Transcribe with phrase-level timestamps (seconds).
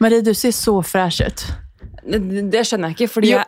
[0.00, 1.44] Marie, du ser så fresh ut.
[2.50, 3.44] Det, skjønner jeg ikke, fordi jeg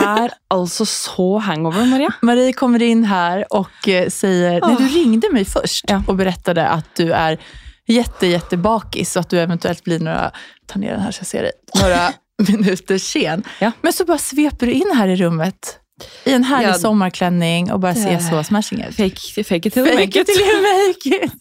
[0.00, 2.08] er altså så hangover, Maria.
[2.24, 5.98] Marie kommer inn her og sier Nei, du ringde meg først Ja.
[6.08, 7.36] og berättade at du er
[7.90, 10.30] jätte, jette bakis at du eventuelt blir några,
[10.66, 12.12] ta ner den här så jag ser dig, några
[12.48, 13.44] minuter sen.
[13.60, 13.72] Ja.
[13.82, 15.76] Men så bare sveper du inn her i rummet
[16.24, 16.78] i en herlig Ja.
[16.78, 18.94] sommarklänning og bare ser så smashing ut.
[18.96, 21.32] Fake, fake it till you Fake make it till you make it.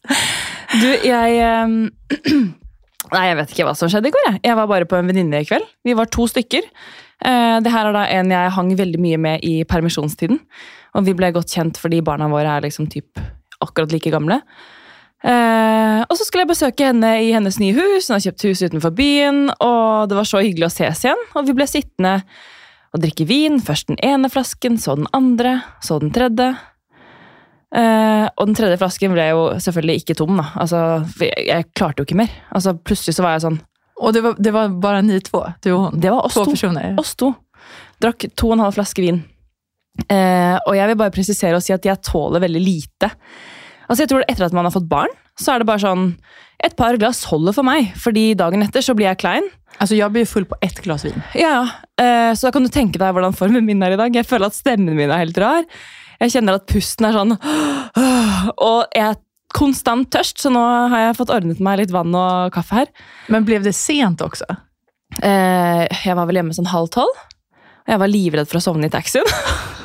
[0.81, 1.91] Du, jeg ehm,
[3.13, 4.25] Nei, jeg vet ikke hva som skjedde i går.
[4.27, 5.65] Jeg, jeg var bare på en venninne i kveld.
[5.87, 6.65] Vi var to stykker.
[7.25, 10.41] Eh, det her er da en jeg hang veldig mye med i permisjonstiden.
[10.97, 13.21] Og vi ble godt kjent fordi barna våre er liksom typ
[13.63, 14.41] akkurat like gamle.
[15.19, 18.07] Eh, og så skulle jeg besøke henne i hennes nye hus.
[18.07, 21.27] Hun har kjøpt hus utenfor byen, og det var så hyggelig å ses igjen.
[21.35, 22.19] Og vi ble sittende
[22.95, 23.59] og drikke vin.
[23.63, 26.53] Først den ene flasken, så den andre, så den tredje.
[27.69, 30.39] Eh, og den tredje flasken ble jo selvfølgelig ikke tom.
[30.41, 30.47] da.
[30.63, 30.79] Altså,
[31.21, 32.31] jeg, jeg klarte jo ikke mer.
[32.55, 33.59] Altså, plutselig så var jeg sånn
[34.01, 35.43] Og det var, det var bare ni to?
[35.61, 35.99] du og hon?
[36.01, 36.47] Det var oss to.
[36.49, 36.95] personer?
[37.01, 37.33] Oss to.
[38.01, 39.21] Drakk to og en halv flaske vin.
[40.07, 43.09] Uh, og jeg vil bare presisere og si at jeg tåler veldig lite.
[43.89, 46.13] Altså jeg tror Etter at man har fått barn, så er det bare sånn
[46.63, 49.45] Et par glass holder for meg, fordi dagen etter så blir jeg klein.
[49.79, 51.15] Altså, Jeg blir full på ett glas vin.
[51.39, 51.61] Ja.
[51.99, 54.15] Eh, så da kan du tenke deg hvordan formen min er i dag.
[54.15, 55.63] Jeg føler at stemmen min er helt rar.
[56.19, 57.35] Jeg kjenner at pusten er sånn
[58.69, 59.19] Og jeg er
[59.55, 62.91] konstant tørst, så nå har jeg fått ordnet meg litt vann og kaffe her.
[63.33, 64.45] Men ble det sent også?
[65.25, 67.15] Eh, jeg var vel hjemme sånn halv tolv,
[67.57, 69.25] og jeg var livredd for å sovne i taxien.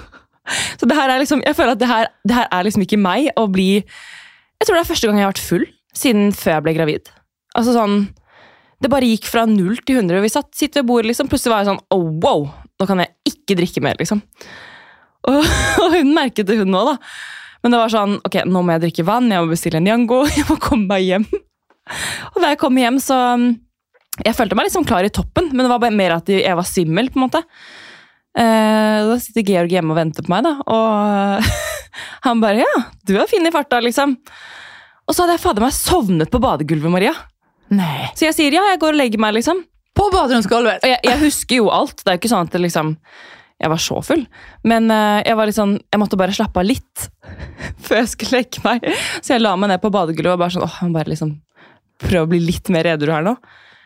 [0.78, 3.00] så det her er liksom, jeg føler at det her, det her er liksom ikke
[3.00, 5.64] meg å bli Jeg tror det er første gang jeg har vært full
[5.96, 7.10] siden før jeg ble gravid.
[7.56, 7.96] Altså sånn,
[8.82, 10.20] Det bare gikk fra null til hundre.
[10.20, 11.30] Vi satt sitter ved bordet, liksom.
[11.32, 12.48] Plutselig var jeg sånn oh, wow,
[12.80, 14.20] nå kan jeg ikke drikke mer, liksom.
[15.30, 15.40] Og,
[15.84, 16.96] og hun merket det, hun òg, da.
[17.64, 20.22] Men det var sånn ok, nå må jeg drikke vann, jeg må bestille en Yango,
[20.36, 21.28] jeg må komme meg hjem.
[22.32, 23.50] Og da jeg kom hjem, så um,
[24.24, 26.66] Jeg følte meg liksom klar i toppen, men det var bare mer at jeg var
[26.68, 27.40] svimmel, på en måte.
[28.34, 31.50] Eh, da sitter Georg hjemme og venter på meg, da, og
[32.26, 32.76] han bare Ja,
[33.06, 34.16] du er fin i farta, liksom.
[35.04, 37.12] Og så hadde jeg fader meg sovnet på badegulvet, Maria.
[37.74, 38.10] Nei.
[38.14, 39.64] Så jeg sier ja, jeg går og legger meg, liksom.
[39.94, 40.82] På baderomsgulvet!
[40.82, 42.00] Og jeg, jeg husker jo alt.
[42.00, 42.94] Det er jo ikke sånn at det liksom
[43.62, 44.24] jeg var så full.
[44.66, 47.08] Men eh, jeg var litt sånn, jeg måtte bare slappe av litt
[47.84, 48.86] før jeg skulle legge meg.
[49.20, 51.36] Så jeg la meg ned på badegulvet og bare sånn, åh, jeg må bare liksom
[52.04, 53.36] prøve å bli litt mer edru her nå.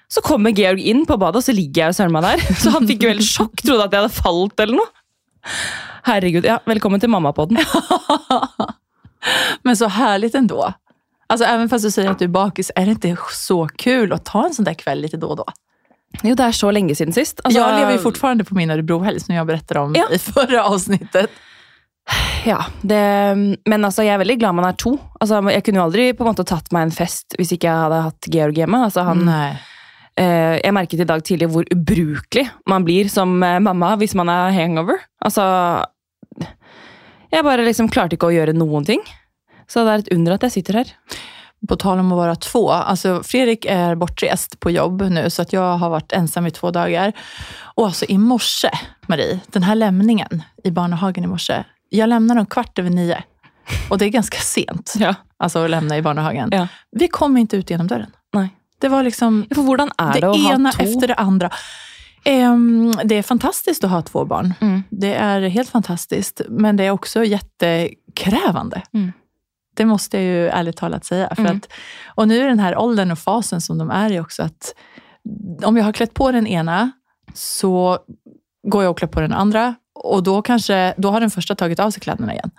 [0.09, 2.45] Så kommer Georg inn på badet, og så ligger jeg og søren meg der.
[2.63, 4.89] Så han fikk jo helt sjokk, trodde at jeg hadde falt eller noe.
[6.09, 7.61] Herregud, ja, velkommen til mammapodden.
[9.63, 10.73] Men så härligt ändå.
[11.27, 14.25] Alltså även fast du säger att du är bakis, är det inte så kul att
[14.25, 15.53] ta en sån där kväll lite då och?
[16.25, 17.41] Jo, det er så lenge siden sist.
[17.45, 20.07] Altså, jag lever ju fortfarande på min Örebrohelg som jag berättade om Ja.
[20.11, 21.31] i förra avsnittet.
[22.47, 23.01] Ja, det,
[23.69, 24.95] men altså, jeg er veldig glad man er to.
[25.21, 27.83] Altså, jeg kunne jo aldri på en måte tatt meg en fest hvis ikke jeg
[27.85, 28.81] hadde hatt Georg hjemme.
[28.89, 29.29] Altså, han.
[30.19, 34.29] Eh, jeg merket i dag tidlig hvor ubrukelig man blir som eh, mamma hvis man
[34.33, 34.99] er hangover.
[35.23, 35.45] Altså
[37.31, 39.05] Jeg bare liksom klarte ikke å gjøre noen ting.
[39.69, 40.93] Så det er et under at jeg sitter her.
[41.67, 45.59] På tal om å være två, Altså, Fredrik er bortrest på jobb nu så jeg
[45.81, 47.13] har vært ensam i två dager.
[47.77, 48.71] Og altså, i morse,
[49.09, 51.65] Marie, den her lämningen i barnehagen i morse.
[51.91, 53.19] Jeg lämnar dem kvart over nio.
[53.91, 55.15] og det er ganske sent, Ja.
[55.43, 56.49] altså, å lämna i barnehagen.
[56.53, 56.67] Ja.
[56.93, 58.13] Vi kom ikke ut gjennom døren.
[58.35, 58.51] Nei.
[58.81, 60.83] Det var liksom For hvordan er det, det to?
[60.85, 61.51] efter det andre.
[62.29, 64.55] Um, det er fantastisk å ha två barn.
[64.61, 64.85] Mm.
[64.91, 68.83] Det er helt fantastisk, Men det er også kjempekrevende.
[68.95, 69.13] Mm.
[69.79, 71.29] Det måste jag ju ärligt talat säga.
[71.35, 71.57] För Mm.
[71.57, 71.69] att,
[72.15, 74.75] och nu i den här åldern och fasen som de är i också, att
[75.65, 76.91] om jag har klätt på den ena
[77.35, 77.99] så
[78.69, 81.81] går jag och klär på den andra och då kanske då har den första tagit
[81.81, 82.51] av sig kläderna igen.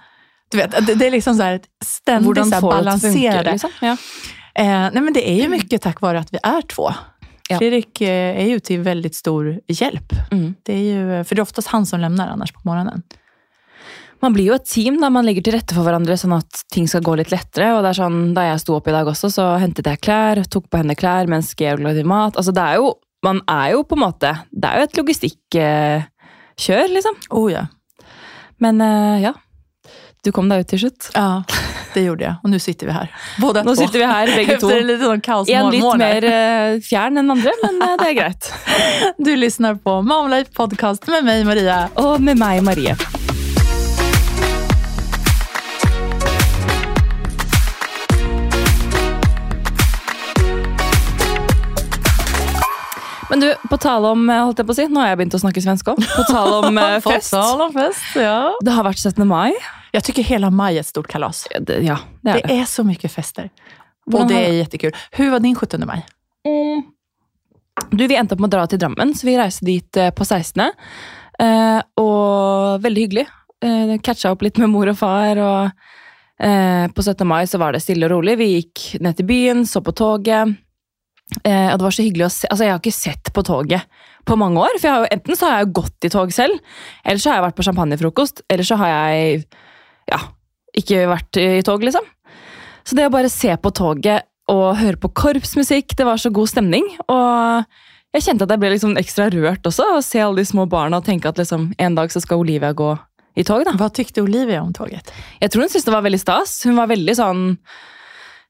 [0.51, 3.51] Du vet, det, det är liksom så här ett ständigt så här balanserade.
[3.51, 3.69] Liksom?
[3.81, 3.97] Ja.
[4.55, 6.91] Eh, nej men det är ju mycket tack vare att vi är två.
[7.49, 7.57] Ja.
[7.57, 10.13] Fredrik eh, är ju till väldigt stor hjälp.
[10.31, 10.55] Mm.
[10.63, 13.03] Det är ju, för det är oftast han som lämnar annars på morgonen.
[14.21, 16.87] Man blir jo et team da man legger til rette for hverandre, sånn at ting
[16.91, 17.71] skal gå litt lettere.
[17.75, 20.43] og det er sånn, Da jeg sto opp i dag også, så hentet jeg klær,
[20.51, 22.35] tok på henne klær mens Georg lagde mat.
[22.35, 26.87] altså det er jo, Man er jo på en måte Det er jo et logistikkjør,
[26.95, 27.15] liksom.
[27.31, 27.67] Oh ja.
[28.59, 29.33] Men eh, ja.
[30.23, 31.11] Du kom deg ut til slutt.
[31.15, 31.43] Ja,
[31.93, 32.35] det gjorde jeg.
[32.43, 33.13] Og nå sitter vi her.
[33.39, 34.67] Båda Nå sitter vi her begge to.
[34.67, 38.19] Litt sånn sån kaos En litt mer eh, fjern enn andre, men eh, det er
[38.19, 38.51] greit.
[39.25, 41.85] Du lytter på Momlife Podcast med meg, Maria.
[42.03, 42.99] Og med meg, Marie.
[53.29, 55.35] Men du, på tale om eh, holdt jeg på å si, Nå har jeg begynt
[55.37, 55.99] å snakke svensk òg.
[56.15, 57.35] På tale om eh, fest.
[57.75, 58.37] fest, ja.
[58.65, 59.25] Det har vært 17.
[59.29, 59.51] mai.
[59.93, 61.45] Jeg syns hele mai er et stort kalas.
[61.53, 63.49] Ja, det, ja, det er Det är så mye fester.
[64.09, 64.91] Og det er jättekul.
[65.17, 66.01] Hur var din 17 mai?
[66.47, 66.83] Mm.
[67.91, 70.25] Du, Vi endte opp med å dra til Drammen, så vi reiste dit eh, på
[70.25, 70.71] 16.
[71.39, 73.27] Eh, og veldig hyggelig.
[73.63, 75.37] Eh, Catcha opp litt med mor og far.
[75.37, 75.69] og
[76.43, 77.25] eh, På 17.
[77.27, 78.37] mai så var det stille og rolig.
[78.41, 80.57] Vi gikk ned til byen, så på toget.
[81.43, 84.37] Eh, det var så hyggelig å se Altså, jeg har ikke sett på toget på
[84.39, 84.79] mange år.
[84.81, 86.57] For jo, enten så har jeg gått i tog selv,
[87.03, 89.43] eller så har jeg vært på champagnefrokost, eller så har jeg
[90.09, 90.19] ja,
[90.77, 92.07] ikke vært i tog, liksom.
[92.87, 96.49] Så det å bare se på toget og høre på korpsmusikk, det var så god
[96.49, 96.87] stemning.
[97.05, 100.65] Og jeg kjente at jeg ble liksom ekstra rørt også, å se alle de små
[100.69, 102.95] barna og tenke at liksom, en dag så skal Olivia gå
[103.37, 103.61] i tog.
[103.67, 103.75] da.
[103.77, 105.13] Hva tykte Olivia om toget?
[105.39, 106.57] Jeg tror hun syntes det var veldig stas.
[106.65, 107.43] Hun var veldig sånn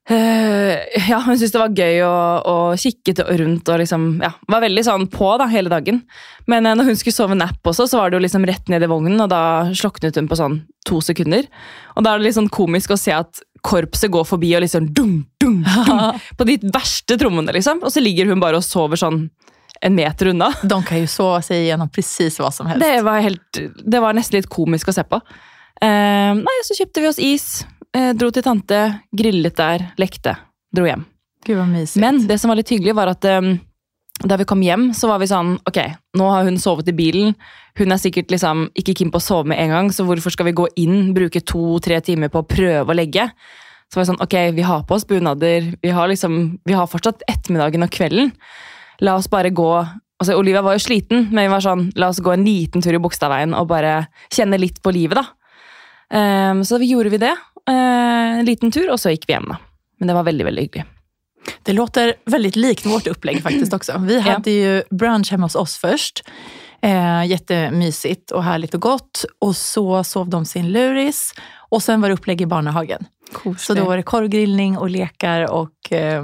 [0.09, 4.83] ja, hun syntes det var gøy å, å kikke rundt og liksom, ja, var veldig
[4.87, 6.01] sånn på da, hele dagen.
[6.49, 8.85] Men uh, når hun skulle sove napp også, så var det jo liksom rett ned
[8.85, 9.41] i vognen, og da
[9.77, 11.45] sloknet hun på sånn to sekunder.
[11.95, 14.89] Og da er det litt sånn komisk å se at korpset går forbi og liksom
[14.95, 15.99] dum, dum, dum,
[16.39, 17.83] på de verste trommene, liksom.
[17.83, 19.27] Og så ligger hun bare og sover sånn
[19.85, 20.49] en meter unna.
[20.63, 22.83] De kan jo sove seg gjennom presis hva som helst.
[22.83, 25.21] Det var, helt, det var nesten litt komisk å se på.
[25.79, 27.47] Uh, nei, Så kjøpte vi oss is,
[27.95, 28.81] eh, dro til tante,
[29.15, 30.35] grillet der, lekte,
[30.75, 31.05] dro hjem.
[31.47, 31.59] Gud.
[32.01, 33.53] Men det som var litt hyggelig, var at eh,
[34.27, 35.79] da vi kom hjem, så var vi sånn Ok,
[36.19, 37.37] nå har hun sovet i bilen.
[37.79, 40.49] Hun er sikkert liksom ikke keen på å sove med en gang, så hvorfor skal
[40.49, 43.29] vi gå inn, bruke to-tre timer på å prøve å legge?
[43.89, 46.35] Så var det sånn, ok, vi har på oss bunader, vi har, liksom,
[46.67, 48.33] vi har fortsatt ettermiddagen og kvelden.
[49.01, 49.71] La oss bare gå
[50.19, 52.95] altså Olivia var jo sliten, men vi var sånn, la oss gå en liten tur
[52.95, 55.35] i Bogstadveien og bare kjenne litt på livet, da.
[56.09, 57.35] Um, så vi gjorde vi det.
[57.69, 59.59] Eh, en liten tur, og så gikk vi hjem, da.
[59.99, 60.85] Men det var veldig, veldig hyggelig.
[61.63, 63.97] Det låter veldig likt vårt opplegg faktiskt också.
[63.97, 66.23] Vi hadde ju brunch hemma hos oss først.
[66.81, 69.25] Eh, jättemysigt och härligt och gott.
[69.39, 71.33] Och så sov de sin luris.
[71.69, 73.05] Och sen var det upplägg i barnehagen.
[73.57, 76.23] Så då var det korvgrillning och lekar och eh,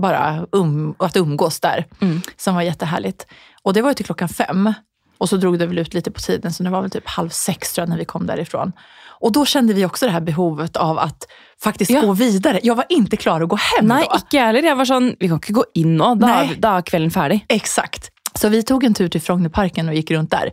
[0.00, 1.86] bara um, att umgås där.
[2.00, 2.20] Mm.
[2.36, 3.26] Som var jättehärligt.
[3.62, 4.72] Och det var ju till klockan fem.
[5.18, 7.28] Och så drog det väl ut lite på tiden, så det var väl typ halv
[7.28, 8.72] sex tror jag när vi kom därifrån.
[9.20, 11.26] Och då kände vi också det här behovet av att
[11.62, 12.00] faktisk Ja.
[12.00, 12.60] gå videre.
[12.62, 14.16] Jeg var ikke klar å gå hjem Nei, då.
[14.18, 14.62] ikke heller.
[14.62, 16.14] Jeg var sånn, vi kan ikke gå inn nå.
[16.20, 17.44] Da, er- da er kvelden ferdig.
[17.48, 18.10] Exakt.
[18.36, 20.50] Så vi tog en tur til Frognerparken og gikk rundt der.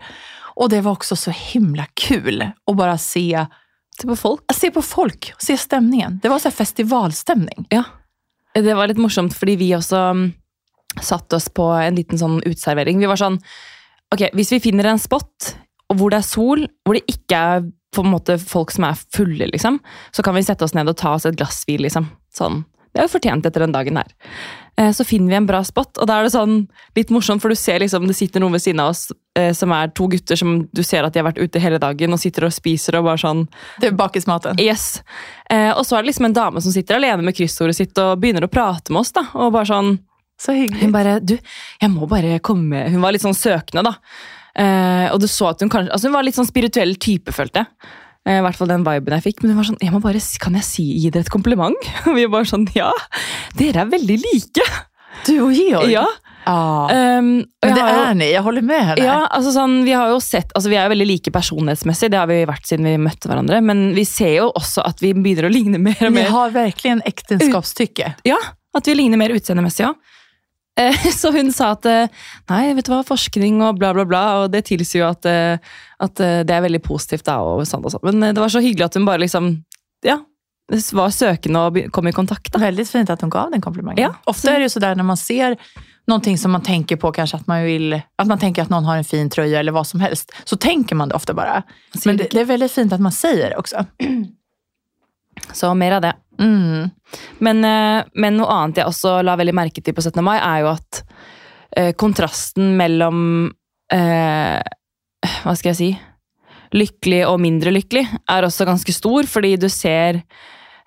[0.56, 2.40] Og det var også så himla kul
[2.70, 3.48] å bare se,
[4.00, 4.42] Se på folk.
[4.54, 6.20] se på folk, se stemningen.
[6.22, 7.68] Det var sånn festivalstemning.
[7.72, 7.84] Ja.
[8.56, 10.34] Det var litt morsomt, fordi vi også mm,
[11.02, 13.00] satte oss på en liten sånn uteservering.
[13.00, 13.40] Vi var sånn
[14.14, 15.56] Ok, hvis vi finner en spot
[15.90, 17.64] og hvor det er sol, hvor det ikke er
[17.94, 19.80] på en måte folk som er fulle, liksom,
[20.12, 22.10] så kan vi sette oss ned og ta oss et glass vin, liksom.
[22.34, 22.64] Sånn.
[22.94, 24.10] Det er jo fortjent etter den dagen her.
[24.78, 27.50] Eh, Så finner vi en bra spot, og da er det sånn litt morsomt, for
[27.50, 29.08] du ser liksom det sitter noen ved siden av oss
[29.38, 32.14] eh, som er to gutter som du ser at de har vært ute hele dagen
[32.14, 33.48] og sitter og spiser og bare sånn
[33.82, 34.62] Det bakes bakismaten.
[34.62, 35.02] Yes.
[35.50, 38.20] Eh, og så er det liksom en dame som sitter alene med kryssordet sitt og
[38.22, 39.12] begynner å prate med oss.
[39.18, 39.96] da, og bare sånn,
[40.38, 40.82] Så hyggelig.
[40.86, 41.38] Hun bare Du,
[41.82, 43.96] jeg må bare komme Hun var litt sånn søkende, da.
[44.56, 47.64] Eh, og du så at hun kanskje Altså hun var litt sånn spirituell type, følte
[47.64, 47.92] jeg.
[48.28, 49.42] Eh, I hvert fall den viben jeg fikk.
[49.44, 51.88] Men hun var sånn jeg må bare, Kan jeg si, gi dere et kompliment?
[52.08, 52.92] Og vi bare sånn Ja,
[53.58, 54.68] dere er veldig like!
[55.28, 55.90] Du og Georg?
[55.92, 56.06] Ja.
[56.46, 56.90] Ah.
[56.92, 59.04] Um, Men det er jo- jag håller med henne.
[59.06, 62.18] Ja, altså sånn, vi har jo sett, altså vi er jo veldig like personlighetsmessig, det
[62.20, 65.48] har vi vært siden vi møtte hverandre, men vi ser jo også at vi begynner
[65.48, 66.26] å ligne mer og mer.
[66.26, 68.10] Vi har virkelig en ekteskapstykke.
[68.28, 68.36] Ja,
[68.76, 69.96] at vi ligner mer utseendemessig òg.
[71.20, 72.10] Så hun sa at eh,
[72.50, 75.74] nei, vet du hva, forskning og bla, bla, bla, og det tilsier jo at, eh,
[76.02, 77.26] at eh, det er veldig positivt.
[77.30, 78.06] da, og sånn og sånn.
[78.10, 79.54] Men eh, det var så hyggelig at hun bare liksom,
[80.08, 80.20] ja,
[80.98, 82.52] var søkende og kom i kontakt.
[82.54, 82.62] da.
[82.64, 84.02] Veldig fint at hun gav den komplimenten.
[84.02, 84.14] Ja.
[84.26, 85.58] Ofta er det ju sådär når man ser
[86.08, 88.98] noe som man tenker på, kanskje at man vil, at man tenker at noen har
[89.00, 91.64] en fin trøye, eller hva som helst, så tenker man det ofte bare.
[92.06, 93.86] Men det, det er veldig fint at man sier det også.
[95.54, 96.14] Så mer av det.
[96.42, 96.90] Mm.
[97.46, 100.24] Men, eh, men noe annet jeg også la veldig merke til på 17.
[100.26, 101.04] mai, er jo at
[101.78, 103.20] eh, kontrasten mellom
[103.94, 104.60] eh,
[105.44, 105.92] Hva skal jeg si?
[106.74, 110.24] Lykkelig og mindre lykkelig er også ganske stor, fordi du ser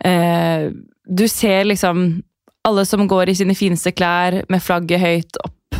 [0.04, 0.68] eh,
[1.06, 2.08] Du ser liksom
[2.66, 5.76] alle som går i sine fineste klær med flagget høyt opp,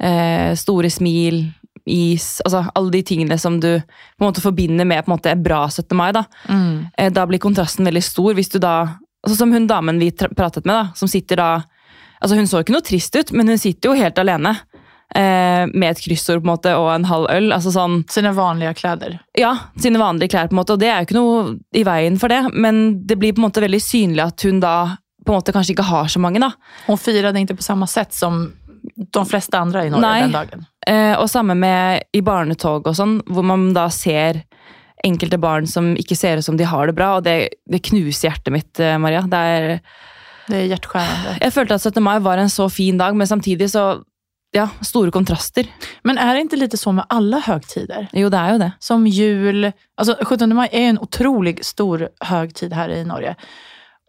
[0.00, 1.42] eh, store smil,
[1.86, 5.30] is Altså alle de tingene som du på en måte forbinder med på en måte
[5.32, 5.96] en bra 17.
[5.96, 6.12] mai.
[6.12, 6.86] da Mm.
[6.98, 8.34] eh, da blir kontrasten veldig stor.
[8.34, 11.62] hvis du da, altså Som hun damen vi pratet med, da, som sitter da
[12.22, 14.56] altså Hun så ikke noe trist ut, men hun sitter jo helt alene.
[15.14, 17.52] Eh, med et kryssord på en måte, og en halv øl.
[17.52, 19.20] altså sånn, Sine vanlige klær?
[19.36, 22.18] Ja, sine vanlige klær, på en måte, og det er jo ikke noe i veien
[22.18, 22.52] for det.
[22.54, 25.74] Men det blir på en måte veldig synlig at hun da på en måte kanskje
[25.76, 26.40] ikke har så mange.
[26.40, 26.50] da.
[26.86, 28.52] Hun firade ikke på samme sett som
[28.84, 30.20] de fleste andre i Norge Nei.
[30.26, 30.64] den dagen.
[30.86, 34.42] Eh, og samme med i barnetog og sånn, hvor man da ser
[35.04, 37.36] enkelte barn som ikke ser ut som de har det bra, og det,
[37.70, 39.24] det knuser hjertet mitt, eh, Maria.
[39.28, 39.68] Det er
[40.44, 40.58] Det
[41.00, 41.38] er.
[41.40, 42.02] Jeg følte at 17.
[42.04, 44.02] mai var en så fin dag, men samtidig så
[44.54, 45.66] ja, store kontraster.
[46.04, 48.10] Men er det ikke litt så med alle høytider?
[48.14, 48.70] Jo, det er jo det.
[48.84, 53.34] Som jul, altså 17 mai er jo en utrolig stor høytid her i Norge.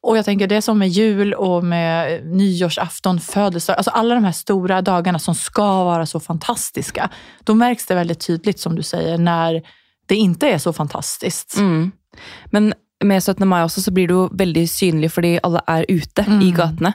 [0.06, 4.24] Och jag tänker det är som med jul och med nyårsafton, födelsedag, alltså alla de
[4.24, 7.10] här stora dagarna som ska vara så fantastiska.
[7.44, 9.62] Då märks det väldigt tydligt som du säger när
[10.08, 11.58] det inte är så fantastiskt.
[11.58, 11.92] Mm.
[12.46, 13.48] Men med 17.
[13.48, 16.56] mai også så blir det jo veldig synlig fordi alle er ute i Mm.
[16.56, 16.94] gatene.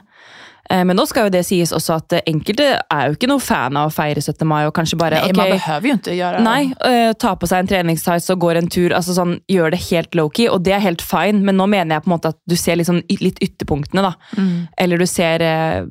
[0.71, 3.43] Eh, Men nå skal jo det sies også at eh, enkelte er jo ikke noe
[3.43, 4.45] fan av å feire 17.
[4.47, 6.45] mai og kanskje bare nei, okay, man behöver ju gjøre det.
[6.47, 8.95] Nei, eh, ta på seg en treningstights og går en tur.
[8.95, 11.43] altså sånn, Gjør det helt low-key, og det er helt fine.
[11.43, 14.05] Men nå mener jeg på en måte at du ser liksom litt ytterpunktene.
[14.05, 14.13] da.
[14.37, 14.67] Mm.
[14.77, 15.85] Eller du ser eh,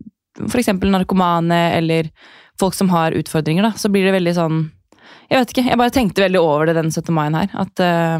[0.47, 0.73] f.eks.
[0.81, 2.11] narkomane eller
[2.61, 3.63] folk som har utfordringer.
[3.63, 4.61] da, Så blir det veldig sånn
[5.31, 7.13] Jeg vet ikke, jeg bare tenkte veldig over det den 17.
[7.15, 7.51] mai her.
[7.55, 8.19] At ja,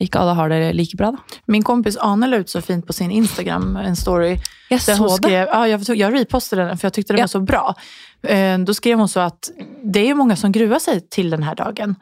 [0.00, 1.10] ikke alle har det like bra.
[1.12, 1.18] da.
[1.46, 4.38] Min kompis Ane la ut så fint på sin Instagram en story
[4.70, 5.48] Jeg så skrev, det.
[5.52, 7.22] ja, jag, jag repostade den for jeg tyckte den Ja.
[7.24, 7.74] var så bra.
[8.22, 9.50] Eh, da skrev hun så at
[9.84, 11.96] det er jo mange som gruvar seg til denne dagen.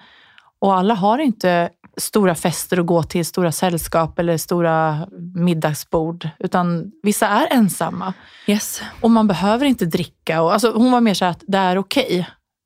[0.62, 6.28] Og alle har ikke store fester å gå til, store selskap eller store middagsbord.
[6.44, 8.12] Utan vissa er ensamma.
[8.46, 8.80] Yes.
[9.02, 10.42] Og man behøver ikke dricka.
[10.42, 11.98] Och, alltså, hun var mer sånn at det er ok.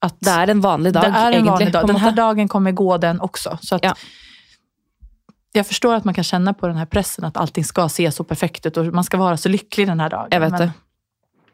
[0.03, 1.51] At Det er en vanlig dag, det er en egentlig.
[1.53, 1.83] vanlig dag.
[1.83, 2.17] en Den här måte.
[2.17, 3.59] dagen kommer gå den også.
[3.63, 3.95] Så at, Ja.
[5.53, 8.25] Jag förstår att man kan känna på den här pressen att allting ska se så
[8.25, 10.29] perfekt ut och man ska vara så lykkelig den här dagen.
[10.31, 10.73] Jeg vet det.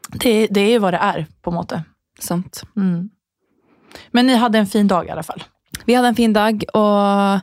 [0.09, 1.83] det, det er jo hva det er, på en måte.
[2.21, 2.63] Sant.
[2.77, 3.11] Mm.
[4.13, 5.43] Men ni hadde en fin dag i alla fall.
[5.85, 7.41] Vi hadde en fin dag, og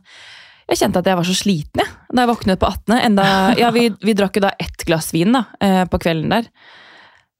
[0.70, 2.96] jeg kjente at jeg var så sliten jeg, da jeg våknet på 18.
[2.98, 3.28] Enda,
[3.62, 6.50] ja, vi, vi drakk jo da ett glass vin da, eh, på kvelden der.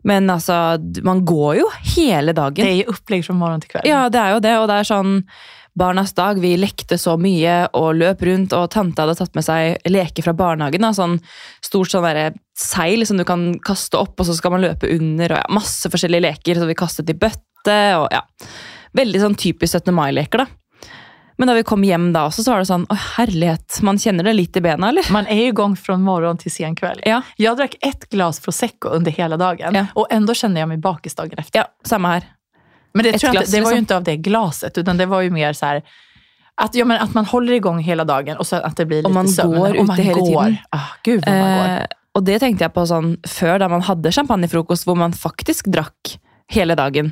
[0.06, 2.62] Men altså, man går jo hele dagen.
[2.62, 3.90] Det er jo opplegg fra morgen til kveld.
[3.90, 5.16] Ja, det er jo det, og det er sånn
[5.76, 9.76] Barnas dag, vi lekte så mye og løp rundt, og tante hadde tatt med seg
[9.92, 10.86] leker fra barnehagen.
[10.86, 11.18] Da, sånn
[11.66, 15.36] stort sånn der, seil som du kan kaste opp, og så skal man løpe under,
[15.36, 18.22] og ja, masse forskjellige leker, så vi kastet i bøtte, og ja.
[18.96, 19.92] Veldig sånn typisk 17.
[19.98, 20.48] mai-leker, da.
[21.36, 24.24] Men da vi kom hjem da også, så var det sånn, å herlighet, man kjenner
[24.30, 25.04] det litt i bena, eller?
[25.12, 27.04] Man er i gang fra morgen til sen kveld.
[27.04, 29.88] Ja, Jeg drakk ett glas prosecco under hele dagen Ja.
[30.00, 31.60] og enda kjenner jeg meg bakis dagen efter.
[31.60, 32.30] ja samme her.
[32.96, 33.84] Men det, Ett tror jag glas, inte, det var ju liksom.
[33.84, 35.84] inte av det glaset, utan det var ju mer så här
[36.62, 39.08] att, ja, men att man håller igång hela dagen och så att det blir lite
[39.08, 39.56] Och man sömn.
[39.60, 40.44] går och man ute hela går.
[40.44, 40.58] tiden.
[40.70, 41.76] Ah, gud vad man går.
[41.76, 41.86] Eh,
[42.16, 46.14] og det tenkte jeg på sånn før, da man hadde champagnefrokost hvor man faktisk drakk
[46.48, 47.12] hele dagen.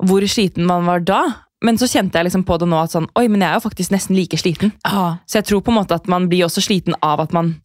[0.00, 1.20] Hvor sliten man var da.
[1.64, 3.64] Men så kjente jeg liksom på det nå at sånn, oi, men jeg er jo
[3.68, 4.72] faktisk nesten like sliten.
[4.88, 5.18] Ah.
[5.28, 7.56] Så jeg tror på en måte at man blir også sliten av at man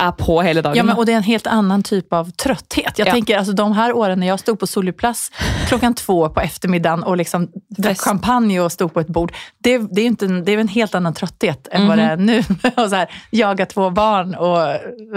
[0.00, 0.76] er på hele dagen.
[0.76, 2.98] Ja, men, och det är en helt annan typ av trötthet.
[2.98, 3.12] Jag Ja.
[3.12, 5.30] tänker alltså, de här åren när jag stod på Soliplas
[5.68, 9.32] klockan två på eftermiddagen och liksom drack champagne och stod på ett bord.
[9.58, 12.02] Det, det är ju inte en, det är en helt annan trötthet än vad det
[12.04, 12.26] är Mhm.
[12.26, 12.38] nu.
[12.76, 14.58] och så här, jaga två barn och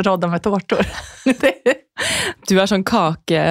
[0.05, 0.85] rodda med tårtor.
[2.47, 3.41] Du er sånn kake...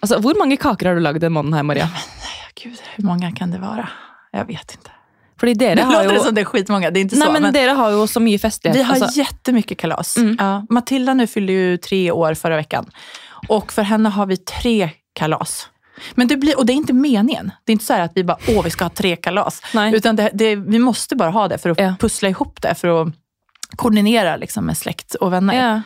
[0.00, 1.86] Altså, Hvor mange kaker har du lagd den måneden her, Maria?
[1.88, 3.88] Men Gud, hur många kan det vara?
[4.32, 4.90] Jag vet inte.
[5.40, 7.32] Fordi dere Det låter som det er skitmånga, det är inte Nei, så.
[7.32, 8.78] men men dere har jo så mye festlighet.
[8.78, 10.16] vi har altså, jättemycket kalas.
[10.16, 10.36] Mm.
[10.38, 12.86] Ja, Matilda nu fyllde ju tre år förra veckan.
[13.48, 15.68] Och för henne har vi tre kalas.
[16.14, 17.50] Men det blir, och det är inte meningen.
[17.64, 19.62] Det är inte så at att vi bara, åh vi ska ha tre kalas.
[19.74, 19.94] Nei.
[19.96, 21.94] Utan det, det, vi måste bara ha det för att Ja.
[22.00, 23.08] pussla ihop det, för att
[23.76, 25.54] koordinera liksom, med släkt och vänner.
[25.68, 25.82] ja.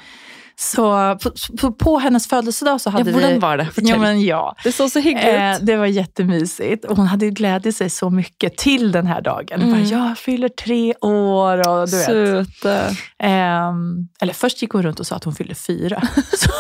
[0.63, 3.39] Så på, på, på hennes födelsedag så ja, hade Hvordan vi...
[3.39, 3.69] var det?
[3.77, 4.57] Ja, men ja.
[4.65, 5.67] Det så så hyggelig Eh, ut.
[5.67, 6.85] det var jättemysigt.
[6.85, 9.63] Och hon hade ju glädjat sig så mycket till den här dagen.
[9.63, 9.71] Mm.
[9.73, 12.07] Bara, jag fyller tre år och du vet.
[12.07, 12.97] Søte.
[13.19, 16.03] Ehm, eller först gick hon runt och sa att hon fyllde fyra.
[16.33, 16.51] Så,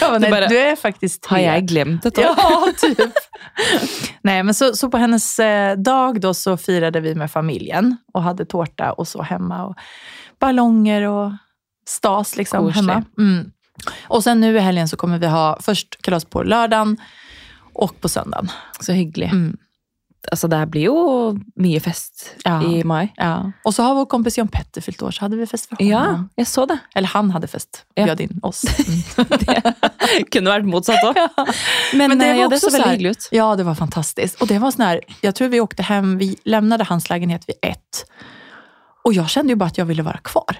[0.00, 2.22] ja, nej, bara, du är faktiskt Har jag jeg glemt då?
[2.22, 2.98] Ja, typ.
[4.22, 8.22] nej, men så, så på hennes eh, dag då så firade vi med familjen och
[8.22, 9.64] hade tårta och så hemma.
[9.66, 9.74] Och
[10.40, 11.32] ballonger och
[11.90, 12.88] stas liksom Koselig.
[12.92, 13.04] hemma.
[13.18, 13.50] Mm.
[14.08, 16.96] Och sen nu i helgen så kommer vi ha först kalas på lördagen
[17.72, 18.50] och på söndagen.
[18.80, 19.28] Så hyggelig.
[19.32, 19.56] Mm.
[20.32, 22.62] Altså, det her blir jo mye fest Ja.
[22.62, 23.08] i mai.
[23.16, 23.52] Ja.
[23.64, 25.90] Och så har vår kompis Jan Petter fyllt år, så hade vi fest för honom.
[25.92, 26.76] Ja, jeg så det.
[26.94, 28.04] Eller han hade fest, Ja.
[28.04, 28.60] bjöd in oss.
[29.16, 29.74] det
[30.32, 31.16] Kunne vært motsatt òg.
[31.96, 33.28] Men, Men det eh, var det så veldig hyggelig ut.
[33.32, 34.40] Ja, det var fantastiskt.
[34.42, 37.56] Och det var sån här, jag tror vi åkte hem, vi lämnade hans lägenhet vid
[37.62, 38.04] ett.
[39.04, 40.56] Och jag kände ju bara att jag ville vara kvar.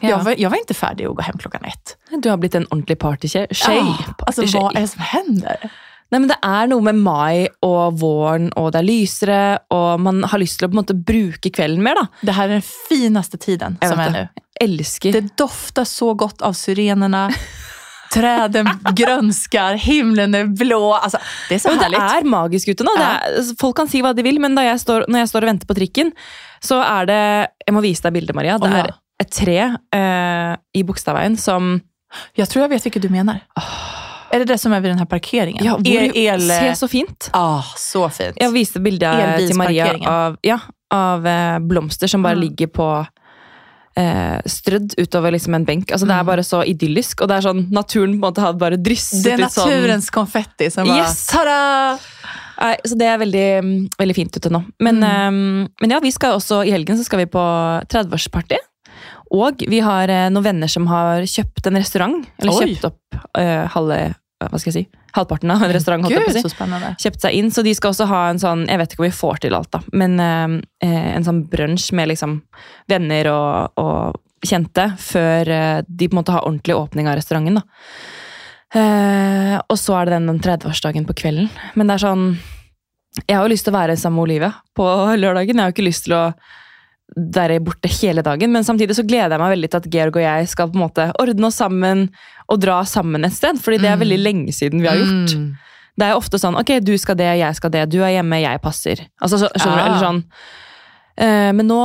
[0.00, 0.18] Jag, Ja.
[0.22, 1.96] var, jag var inte färdig att gå hem klockan ett.
[2.22, 3.46] Du har blitt en ordentlig partytjej.
[3.50, 5.70] Ja, alltså hva vad är det som händer?
[6.10, 10.22] Nei, men Det er noe med mai og våren, og det er lysere, og man
[10.24, 11.94] har lyst til å på en måte bruke kvelden mer.
[12.00, 12.06] da.
[12.22, 14.22] Det her er den fineste tiden jeg som er nå.
[14.60, 15.12] Elsker.
[15.12, 17.26] Det doftar så godt av syrenene.
[18.10, 18.62] Trærne
[18.96, 20.94] grønsker, himlen er blå.
[20.96, 21.18] Altså,
[21.50, 21.98] det er så herlig.
[22.00, 22.94] det er magisk ute nå.
[22.96, 25.50] Er, altså, folk kan si hva de vil, men jeg står, når jeg står og
[25.52, 26.12] venter på trikken,
[26.64, 27.20] så er det
[27.68, 28.56] Jeg må vise deg bildet, Maria.
[28.58, 28.88] Det er
[29.20, 29.58] et tre
[29.92, 31.80] eh, i Bogstadveien som
[32.36, 33.40] Jeg tror jeg vet hvilket du mener.
[33.58, 34.04] Oh.
[34.32, 35.64] Er det det som er ved den här parkeringen?
[35.64, 37.30] Ja, hvor el, ser så fint.
[37.32, 38.36] ah, så fint.
[38.40, 40.58] Jeg viste bildet til Maria av, ja,
[40.92, 42.40] av eh, blomster som bare Mm.
[42.42, 43.06] ligger på
[43.96, 45.90] eh, strødd utover liksom en benk.
[45.92, 46.26] Altså, Det er Mm.
[46.26, 49.32] bare så idyllisk, og det er sånn naturen på en måte hadde bare drysset det
[49.32, 51.26] er naturens sånn konfetti som bare Yes.
[51.26, 51.98] tada!
[52.60, 54.64] Nei, så det er veldig, veldig fint ute nå.
[54.80, 55.28] Men, Mm.
[55.28, 57.38] um, men ja, vi skal også i helgen så skal vi på
[57.88, 58.56] 30-årsparty.
[59.34, 62.30] Og vi har eh, noen venner som har kjøpt en restaurant.
[62.40, 62.70] Eller Oi.
[62.72, 63.98] kjøpt opp eh, halve,
[64.44, 66.06] hva skal jeg si, halvparten av en restaurant.
[66.08, 66.54] Gud, si.
[67.04, 69.18] Kjøpt seg inn, så de skal også ha en sånn Jeg vet ikke om vi
[69.18, 70.56] får til alt, da, men eh,
[70.86, 72.40] eh, en sånn brunsj med liksom
[72.90, 77.60] venner og, og kjente før eh, de på en måte har ordentlig åpning av restauranten.
[77.60, 77.66] da.
[78.78, 81.50] Eh, og så er det den, den 30-årsdagen på kvelden.
[81.74, 82.24] Men det er sånn
[83.24, 84.86] Jeg har jo lyst til å være sammen med Olivia på
[85.18, 85.56] lørdagen.
[85.56, 86.24] Jeg har jo ikke lyst til å
[87.16, 90.22] være borte hele dagen, men samtidig så gleder jeg meg veldig til at Georg og
[90.22, 92.10] jeg skal på en måte ordne oss sammen
[92.48, 93.56] og dra sammen et sted.
[93.62, 94.02] Fordi det er Mm.
[94.04, 95.34] veldig lenge siden vi har gjort.
[95.36, 95.56] Mm.
[95.98, 98.40] Det er jo ofte sånn ok, du skal det, jeg skal det, du er hjemme,
[98.40, 99.06] jeg passer.
[99.20, 99.82] Altså, så, skjønner du?
[99.82, 99.86] Ja.
[99.86, 100.24] Eller sånn.
[101.18, 101.78] Eh, men nå,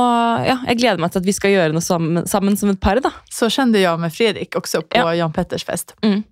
[0.46, 3.00] ja, jeg gleder meg til at vi skal gjøre noe sammen, sammen som et par.
[3.00, 3.10] da.
[3.32, 5.10] Så kjente jeg med Fredrik også på Ja.
[5.24, 5.94] Jan Petters fest.
[6.04, 6.22] Mm.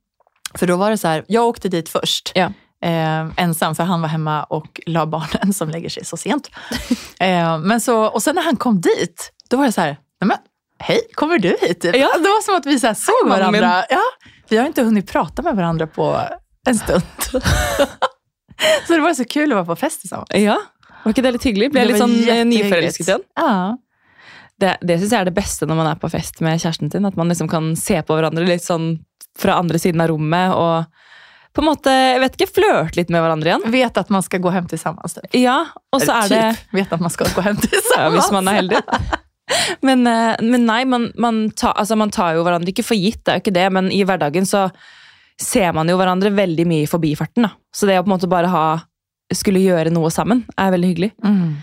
[0.57, 2.33] For da var det så Jeg åkte dit først.
[2.37, 2.51] Ja.
[2.83, 6.51] Eh, ensam, för han var hemma och la barnen som lägger sig så sent.
[7.21, 9.89] eh, men så, och sen när han kom dit, då var jeg så här,
[10.21, 10.37] nej men
[10.79, 11.85] hej, kommer du hit?
[11.85, 11.93] Ja.
[11.93, 13.85] Det var som att vi så här såg varandra.
[13.91, 14.03] Ja,
[14.49, 16.21] vi har inte hunnit prata med varandra på
[16.69, 17.03] en stund.
[18.87, 20.29] så det var så kul att vara på fest tillsammans.
[20.33, 20.59] Ja,
[21.03, 21.71] Var ikke det litt hyggelig?
[21.75, 23.25] Ble jeg litt sånn eh, nyforelsket igjen?
[23.39, 23.79] Ja.
[24.63, 27.09] Det, det syns jeg er det beste når man er på fest med kjæresten sin.
[27.09, 29.01] At man liksom kan se på hverandre litt sånn
[29.39, 30.85] fra andre siden av rommet og
[31.53, 33.67] på en måte, jeg vet ikke, flørte litt med hverandre igjen.
[33.75, 35.19] Vet at man skal gå hem tillsammans.
[35.19, 35.35] Typ.
[35.37, 35.59] Ja,
[35.93, 37.99] og så er det vet at man skal gå hjem til sammen.
[38.07, 38.15] ja.
[38.17, 38.81] Hvis man er heldig.
[39.85, 43.21] Men, eh, men nei, man, man, tar, altså man tar jo hverandre ikke for gitt,
[43.27, 44.69] det er jo ikke det, men i hverdagen så
[45.43, 47.45] ser man jo hverandre veldig mye i forbifarten.
[47.45, 47.53] da.
[47.75, 48.65] Så det å på en måte bare ha
[49.37, 51.11] skulle gjøre noe sammen, er veldig hyggelig.
[51.25, 51.61] Mm.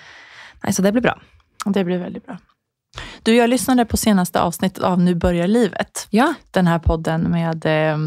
[0.64, 1.16] Nei, Så det blir bra.
[1.66, 2.38] Det blir veldig bra.
[3.24, 6.08] Du, jag lyssnade på senaste avsnittet av Nu börjar livet.
[6.10, 6.34] Ja.
[6.52, 7.98] Den här podden med eh,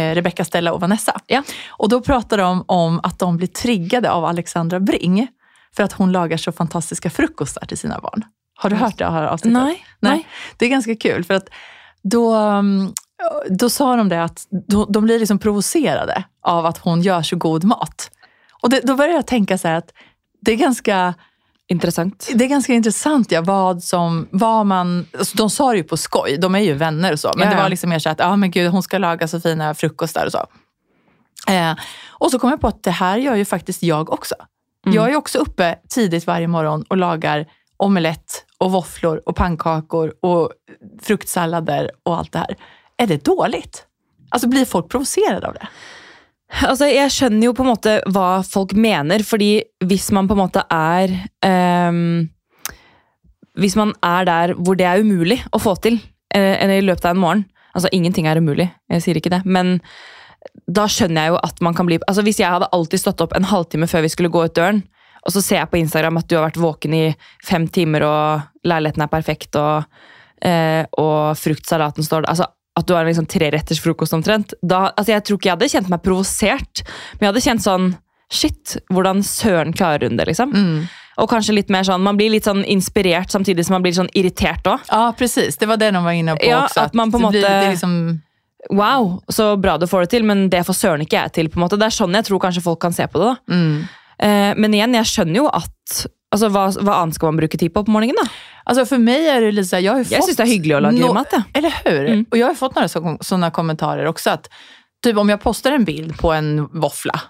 [0.00, 1.20] eh, Rebecca, Stella och Vanessa.
[1.26, 1.42] Ja.
[1.68, 5.28] Och då pratar de om att de blir triggade av Alexandra Bring
[5.76, 8.24] för att hon lagar så fantastiska frukostar till sina barn.
[8.54, 9.62] Har du hört det här avsnittet?
[9.62, 9.84] Nei.
[10.00, 10.26] nei.
[10.56, 11.48] Det är ganska kul för att
[12.02, 12.92] då, mm,
[13.50, 14.46] då sa de det att
[14.88, 18.10] de blir liksom provocerade av att hon gör så god mat.
[18.62, 19.92] Och det, då började jag tänka så att
[20.40, 21.14] det är ganska
[21.68, 22.28] Interessant.
[22.34, 25.06] det är ganska intressant ja, vad, som, vad man...
[25.18, 27.32] Alltså, de sa det ju på skoj, de är ju vänner och så.
[27.36, 29.40] Men Ja, det var liksom mer så att ah, men gud, hon ska laga så
[29.40, 30.46] fina frukostar och så.
[31.52, 31.74] Eh,
[32.08, 34.34] och så kom jag på att det här gör ju faktiskt jag också.
[34.86, 34.96] Mm.
[34.96, 37.46] Jag är ju också uppe tidigt varje morgon och lagar
[37.76, 40.52] omelett och våfflor och pannkakor och
[41.02, 42.56] fruktsallader och allt det här.
[42.96, 43.86] Är det dåligt?
[44.30, 45.68] Alltså blir folk provocerade av det?
[46.60, 50.42] Altså, Jeg skjønner jo på en måte hva folk mener, fordi hvis man på en
[50.44, 51.14] måte er
[51.88, 52.28] um,
[53.58, 55.96] Hvis man er der hvor det er umulig å få til
[56.36, 59.78] uh, i løpet av en morgen Altså, ingenting er umulig, jeg sier ikke det, men
[60.68, 63.32] da skjønner jeg jo at man kan bli Altså, Hvis jeg hadde alltid stått opp
[63.36, 64.82] en halvtime før vi skulle gå ut døren,
[65.22, 67.04] og så ser jeg på Instagram at du har vært våken i
[67.46, 69.86] fem timer, og leiligheten er perfekt, og,
[70.44, 74.54] uh, og fruktsalaten står der altså, At du har liksom treretters frokost omtrent.
[74.62, 76.82] Da, altså, jeg tror ikke jeg hadde kjent meg provosert,
[77.18, 77.92] men jeg hadde kjent sånn
[78.32, 80.54] Shit, hvordan søren klarer hun det, liksom?
[81.20, 84.08] Og kanskje litt mer sånn, Man blir litt sånn inspirert samtidig som man blir sånn
[84.16, 84.86] irritert òg.
[84.88, 85.58] Ja, precis.
[85.60, 86.80] Det var det noen var inne på Ja, også.
[86.80, 88.22] At, at man på en måte- liksom,
[88.70, 91.48] Wow, så bra du får det til, men det får søren ikke jeg til.
[91.52, 91.76] på en måte.
[91.76, 93.28] Det er sånn jeg tror kanskje folk kan se på det.
[93.34, 93.54] da.
[93.54, 93.88] mm.
[94.22, 97.72] Eh, men igjen, jeg skjønner jo at altså, hva, hva annet skal man bruke tid
[97.74, 98.16] på på morgenen?
[98.18, 98.28] da?
[98.64, 100.42] Alltså for meg er det litt så här, jag har ju Jeg fått syns det
[100.46, 101.32] er hyggelig å lage no mat.
[101.32, 101.42] Ja.
[101.54, 102.08] Eller hur?
[102.08, 102.24] Mm.
[102.30, 104.30] Og jeg har fått noen sånne kommentarer også.
[104.38, 104.48] at
[105.04, 107.20] typ om jeg postar en bild på en våffla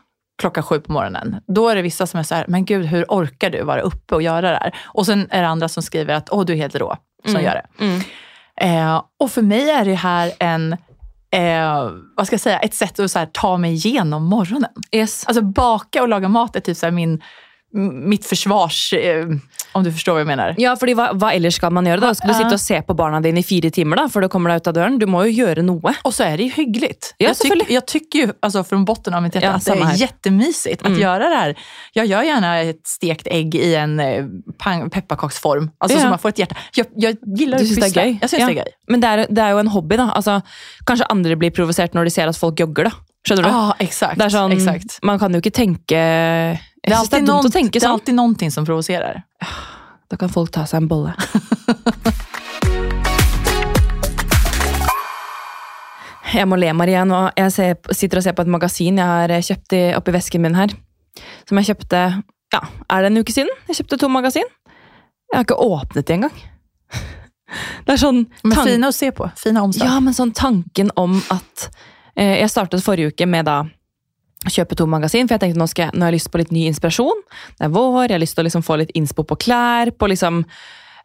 [0.42, 3.50] klokka sju på morgenen, da er det vissa som er sånn men gud hvordan orkar
[3.54, 4.72] du være oppe og gjøre det her?
[4.94, 6.90] Og så er det andre som skriver at åh du er helt rå
[7.24, 7.44] som Mm.
[7.44, 7.66] gjør det.
[7.80, 8.00] Mm.
[8.60, 10.72] Eh, og for meg er det her en,
[11.32, 14.68] eh, hva skal jeg si, et sett å så här, ta meg gjennom morgenen.
[14.92, 15.24] Yes.
[15.28, 17.22] Alltså baka og laga mat er typ så här min,
[17.72, 19.26] mitt försvars, eh,
[19.72, 20.54] om du forstår hva jeg mener?
[20.60, 22.00] Ja, fordi hva, hva ellers skal man gjøre?
[22.00, 22.12] da?
[22.14, 24.52] Skal du sitte og se på barna dine i fire timer da, før du kommer
[24.52, 24.98] deg ut av døren?
[25.00, 25.94] Du må jo gjøre noe.
[26.04, 26.92] Og så er det jo hyggelig.
[27.18, 28.34] Ja, jeg tyck, selvfølgelig.
[28.42, 30.98] altså, fra bunnen av mitt hjerte Ja, at det er att Mm.
[31.00, 31.54] göra det her.
[31.94, 33.96] Jeg gjør gjerne et stekt egg i en
[34.90, 36.02] pepperkakeform, altså, Ja.
[36.04, 36.56] så man får et hjerte.
[36.76, 38.20] Jeg, gillar Du att syns det er gøy?
[38.20, 38.72] Jeg syns det er gøy.
[38.88, 39.96] Men det er, det er jo en hobby.
[39.96, 40.10] da.
[40.14, 40.42] Altså,
[40.84, 42.84] kanskje andre blir provosert når de ser at folk jogger.
[42.84, 42.90] da.
[43.24, 43.48] Skjønner du?
[43.48, 44.18] Ja, exakt.
[44.18, 45.00] det sånn.
[45.02, 47.78] Man kan jo ikke tenke Jeg Det synes det er dumt någon, å tenke det
[47.78, 47.92] er sånn.
[47.94, 49.22] alltid någonting som provoserer.
[50.10, 51.14] Da kan folk ta seg en bolle.
[56.32, 57.18] Jeg må le, Marie, nå.
[57.36, 60.40] Jeg ser, sitter og ser på et magasin jeg har eh, kjøpt i, oppi vesken
[60.40, 60.72] min her.
[61.44, 62.00] Som jeg kjøpte
[62.54, 63.52] ja, er det en uke siden.
[63.68, 64.48] Jeg kjøpte to magasin.
[65.28, 66.40] Jeg har ikke åpnet de engang.
[67.84, 69.28] Det er sånn Men fine att se på.
[69.36, 69.90] Fina omslag.
[69.90, 71.68] Ja, men sånn tanken om at
[72.16, 73.68] eh, Jeg startet forrige uke med da å
[74.50, 76.54] kjøpe to magasin, for jeg tenkte nå, skal jeg, nå har jeg lyst på litt
[76.54, 77.24] ny inspirasjon.
[77.58, 80.12] Det er vår, jeg har lyst til å liksom få litt innspo på klær, på
[80.12, 80.46] liksom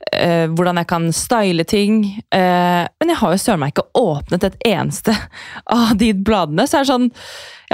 [0.08, 1.96] Uh, hvordan jeg kan style ting.
[2.30, 5.12] Uh, men jeg har jo søren meg ikke åpnet et eneste
[5.74, 6.64] av de bladene.
[6.70, 7.08] Så er det sånn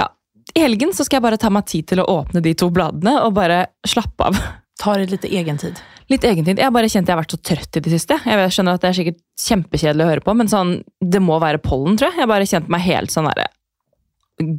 [0.00, 0.08] Ja,
[0.56, 3.12] i helgen så skal jeg bare ta meg tid til å åpne de to bladene
[3.22, 4.40] og bare slappe av.
[4.82, 5.78] Ta det lite egentid.
[6.10, 6.58] Litt egentid.
[6.64, 8.18] Jeg bare kjent jeg har vært så trøtt i det siste.
[8.26, 11.62] Jeg skjønner at det er sikkert kjempekjedelig å høre på, men sånn, det må være
[11.62, 12.18] pollen, tror jeg.
[12.18, 13.46] Jeg har bare kjent meg helt sånn derre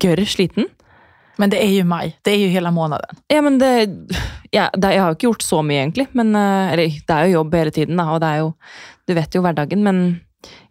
[0.02, 0.70] gørr sliten.
[1.36, 2.20] Men det är ju maj.
[2.22, 3.16] Det är ju hela månaden.
[3.28, 3.90] Ja, men det,
[4.52, 6.08] ja, det Jeg har jo ikke gjort så mye, egentlig.
[6.12, 8.54] Men, eh, eller, det er jo jobb hele tiden, da, og det er jo
[9.06, 10.00] Du vet jo hverdagen, men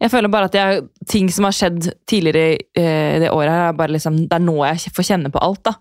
[0.02, 3.76] jeg føler bare at jeg, ting som har skjedd tidligere eh, det året, her, er
[3.78, 5.64] bare liksom, det er nå jeg får kjenne på alt.
[5.66, 5.74] da.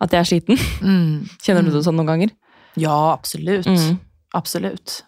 [0.00, 0.60] At jeg er sliten.
[0.82, 1.28] Mm.
[1.44, 2.34] Kjenner du det sånn noen ganger?
[2.78, 3.66] Ja, absolutt.
[3.66, 3.98] Mm.
[4.36, 5.02] Absolutt.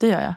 [0.00, 0.36] Det gjør jeg.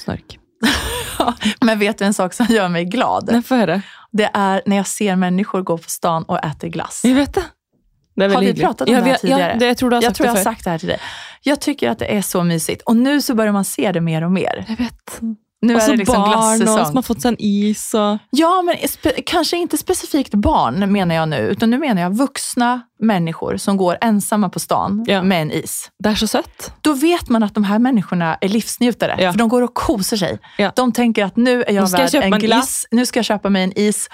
[0.00, 0.36] Snork.
[1.66, 3.30] Men vet du en sak som gjør meg glad?
[3.46, 3.80] Få høre.
[4.12, 7.02] Det er når jeg ser mennesker gå på stan og spise glass.
[7.06, 7.46] Jeg vet det.
[8.20, 8.64] Det Har vi hyggelig.
[8.66, 9.52] pratet om ja, vi det her tidligere?
[9.52, 11.04] Ja, det, jeg tror du har sagt tror jeg har sagt det her til deg.
[11.46, 12.82] Jeg syns det er så mysigt.
[12.90, 14.64] Og nå så börjar man se det mer og mer.
[14.68, 15.20] Jeg vet.
[15.62, 17.94] Nu Og så det liksom barn og som har fått seg en is.
[17.94, 18.18] og...
[18.30, 22.80] Ja, men spe- kanske inte specifikt barn menar jag nu, utan nu menar jag vuxna
[23.00, 25.22] människor som går ensamma på stan Ja.
[25.22, 25.90] med en is.
[25.98, 26.72] Det er så søtt.
[26.80, 29.32] Då vet man att de här människorna är livsnjutare, Ja.
[29.32, 30.38] för de går och kosar sig.
[30.58, 30.72] Ja.
[30.76, 33.24] De tänker att nu är jag Nu ska jag en glass, Nå nu ska jag
[33.24, 34.08] köpa mig en is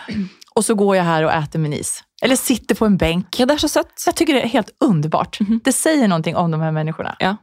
[0.55, 2.03] och så går jag här och äter min is.
[2.23, 3.41] Eller sitter på en bänk.
[3.41, 4.03] Ja, det er så søtt.
[4.07, 5.41] Jag tycker det är helt underbart.
[5.41, 5.61] Mhm.
[5.65, 7.17] Det säger någonting om de här människorna.
[7.19, 7.37] Ja.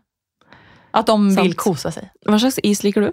[0.91, 1.45] Att de Sant.
[1.45, 2.11] vill kosa sig.
[2.25, 3.11] Hva slags is liker du?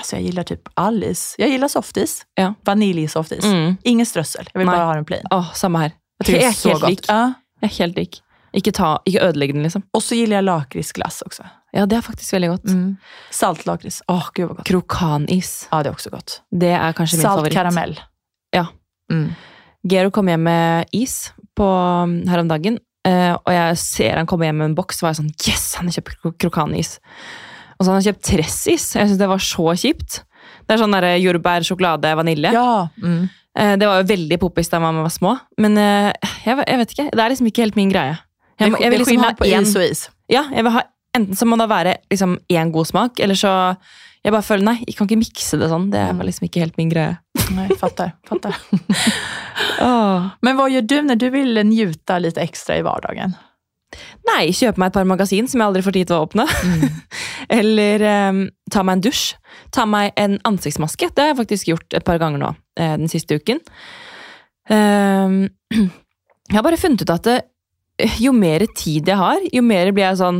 [0.00, 1.34] Alltså jag gillar typ all is.
[1.38, 2.22] Jag gillar softis.
[2.40, 2.54] Ja.
[2.64, 3.44] Vaniljsoftis.
[3.44, 3.76] Mm.
[3.84, 4.48] Ingen strøssel.
[4.54, 4.74] Jeg vil Nei.
[4.76, 5.26] bare ha den plain.
[5.30, 5.92] Åh, samme her.
[6.24, 6.90] Jeg det er så helt gott.
[6.90, 7.08] lik.
[7.08, 7.20] Ja.
[7.60, 8.20] Jeg er helt lik.
[8.56, 9.84] Ikke, ta, ikke ødelegg den, liksom.
[9.94, 11.44] Og så gillar jeg lakrisglass også.
[11.76, 12.64] Ja, det er faktisk veldig godt.
[12.72, 12.96] Mm.
[13.30, 14.00] Saltlakris.
[14.10, 14.66] Åh, gud vad godt.
[14.72, 15.52] Krokanis.
[15.70, 16.40] Ja, det er også godt.
[16.50, 17.54] Det er kanskje min Salt favoritt.
[17.54, 17.94] Saltkaramell.
[18.56, 18.64] Ja.
[19.12, 19.28] Mm.
[19.90, 21.68] Gero kom hjem med is på,
[22.28, 25.20] her om dagen, eh, og jeg ser han komme hjem med en boks, var jeg
[25.22, 26.98] sånn Yes, han har kjøpt kro- krokanis!
[27.80, 28.84] Og så har han kjøpt tressis.
[28.94, 30.20] Jeg syns det var så kjipt.
[30.68, 32.52] Det er sånn der jordbær, sjokolade, vanilje.
[32.52, 32.88] Ja.
[33.00, 33.22] Mm.
[33.56, 36.10] Eh, Det var jo veldig poppis da man var små, men eh,
[36.44, 37.06] jeg, jeg vet ikke.
[37.16, 38.18] Det er liksom ikke helt min greie.
[38.60, 40.04] Jeg, jeg vil liksom ha en, is og is.
[40.28, 40.84] ja, jeg vil ha,
[41.16, 43.50] Enten så må det være liksom én god smak, eller så
[44.22, 45.88] Jeg bare føler nei, jeg kan ikke mikse det sånn.
[45.90, 47.16] Det var liksom ikke helt min greie.
[47.56, 48.12] Nei, fattar.
[48.28, 48.54] fattar.
[49.80, 50.28] oh.
[50.44, 53.32] Men hva gjør du når du vil njute litt ekstra i hverdagen?
[54.28, 56.44] Nei, kjøpe meg et par magasin som jeg aldri får tid til å åpne.
[57.50, 59.24] Eller eh, ta meg en dusj.
[59.74, 61.10] Ta meg en ansiktsmaske.
[61.10, 63.62] Det har jeg faktisk gjort et par ganger nå eh, den siste uken.
[64.70, 65.38] Eh,
[66.50, 67.38] jeg har bare funnet ut at det,
[68.22, 70.38] jo mer tid jeg har, jo mer blir jeg sånn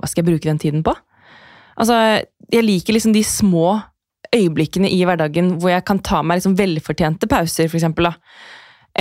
[0.00, 0.94] Hva skal jeg bruke den tiden på?
[1.76, 1.96] Altså,
[2.52, 3.80] jeg liker liksom de små
[4.32, 8.08] øyeblikkene i hverdagen hvor jeg kan ta meg liksom velfortjente pauser, for eksempel.
[8.08, 8.14] Da.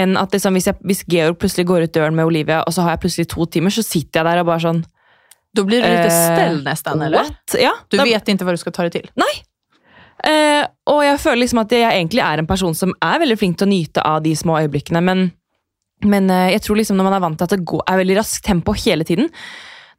[0.02, 2.86] Enn at liksom, hvis, jeg, hvis Georg plutselig går ut døren med Olivia, og så
[2.86, 4.84] har jeg plutselig to timer, så sitter jeg der og bare sånn
[5.56, 7.18] Då blir du lite Eh, ställd nästan, eller?
[7.18, 7.56] What?
[7.60, 9.10] Ja, Du da- vet ikke hva du skal ta det till.
[10.24, 13.58] Eh, og jeg føler liksom at jeg egentlig er en person som er veldig flink
[13.58, 15.32] til å nyte av de små øyeblikkene, men,
[16.06, 18.18] men eh, jeg tror liksom når man er vant til at det går, er veldig
[18.20, 19.32] raskt tempo hele tiden,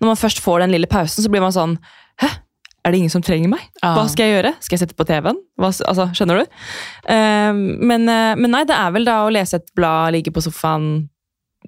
[0.01, 1.77] når man først får den lille pausen, så blir man sånn
[2.23, 2.29] Hæ?
[2.85, 3.61] Er det ingen som trenger meg?
[3.83, 4.51] Hva skal jeg gjøre?
[4.61, 5.37] Skal jeg sette på TV-en?
[5.63, 6.47] Altså, skjønner du?
[7.07, 10.43] Eh, men, eh, men nei, det er vel da å lese et blad, ligge på
[10.43, 11.09] sofaen,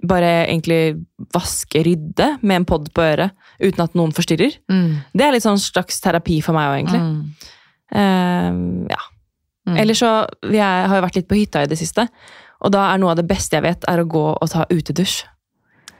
[0.02, 0.96] bare egentlig
[1.34, 4.58] vaske, rydde med en pod på øret, uten at noen forstyrrer.
[4.70, 4.88] Mm.
[5.14, 7.02] Det er litt sånn slags terapi for meg òg, egentlig.
[7.04, 7.52] Mm.
[7.94, 9.02] Uh, ja.
[9.64, 9.78] Mm.
[9.80, 10.10] Eller så
[10.44, 12.08] vi er, har jo vært litt på hytta i det siste.
[12.64, 15.22] Og da er noe av det beste jeg vet, er å gå og ta utedusj.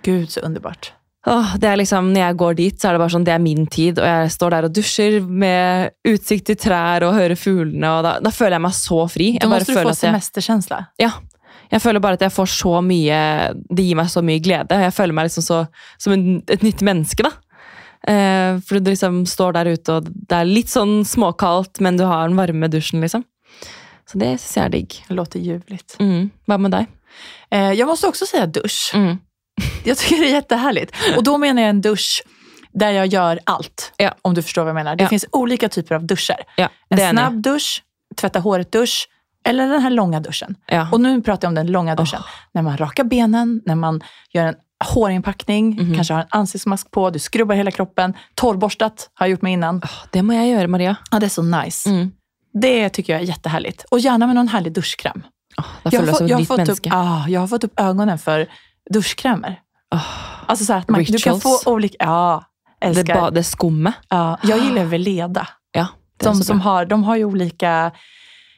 [0.05, 0.93] Gud, så underbart.
[1.27, 3.41] Åh, det er liksom, Når jeg går dit, så er det bare sånn, det er
[3.41, 4.01] min tid.
[4.01, 7.93] Og jeg står der og dusjer med utsikt til trær og hører fuglene.
[7.97, 9.31] og Da, da føler jeg meg så fri.
[9.39, 10.83] Jeg da bare du få semesterkjensle.
[11.01, 11.15] ja,
[11.75, 13.19] jeg føler bare at jeg får så mye
[13.75, 14.77] Det gir meg så mye glede.
[14.85, 15.59] Jeg føler meg liksom så,
[15.99, 17.27] som en, et nytt menneske.
[17.27, 17.33] da.
[18.07, 22.05] Eh, for du liksom står der ute, og det er litt sånn småkaldt, men du
[22.05, 23.25] har den varme dusjen, liksom.
[24.05, 24.97] Så det syns jeg er digg.
[25.17, 25.97] Låter ljuvligt.
[26.01, 26.27] Mm.
[26.47, 26.91] Hva med deg?
[27.51, 28.81] Eh, jeg måste også si dusj.
[28.99, 29.15] Mm.
[29.87, 30.95] jeg syns det er jättehärligt.
[31.17, 32.11] Og da mener jeg en dusj
[32.75, 34.11] der jeg gjør alt, Ja.
[34.27, 34.97] Om du forstår hva jeg mener.
[34.99, 35.09] Det Ja.
[35.09, 36.41] finns olika typer av dusjer.
[36.59, 37.81] Ja, En snabb dusj,
[38.19, 39.07] tvätta håret-dusch
[39.45, 40.55] eller den här långa duschen.
[40.67, 40.89] Ja.
[40.93, 42.21] Och nu pratar jag om den långa duschen.
[42.53, 44.01] När man rakar benen, när man
[44.33, 44.55] gör en
[44.85, 45.95] hårinpackning, Mhm.
[45.95, 48.15] kanske har en ansiktsmask på, du skrubbar hela kroppen.
[48.35, 49.77] Torrborstat har jag gjort mig innan.
[49.77, 50.97] Oh, det må jeg gjøre, Maria.
[51.11, 51.91] Ja, det är så nice.
[51.91, 52.13] Mm.
[52.53, 53.85] Det tycker jag är jättehärligt.
[53.91, 55.23] Och gärna med någon härlig duschkräm.
[55.59, 58.47] Oh, Jag har, jag, har fått upp, ah, jag har fått upp ögonen för
[58.91, 59.61] duschkrämer.
[60.47, 61.67] Alltså så att man, du kan få Rituals.
[61.67, 61.97] olika...
[61.99, 62.45] Ja,
[62.81, 63.25] älskar.
[63.25, 63.95] Det, det skummet.
[64.09, 65.49] ja, jag gillar Veleda.
[65.73, 67.91] Ja, De, som har, de har ju olika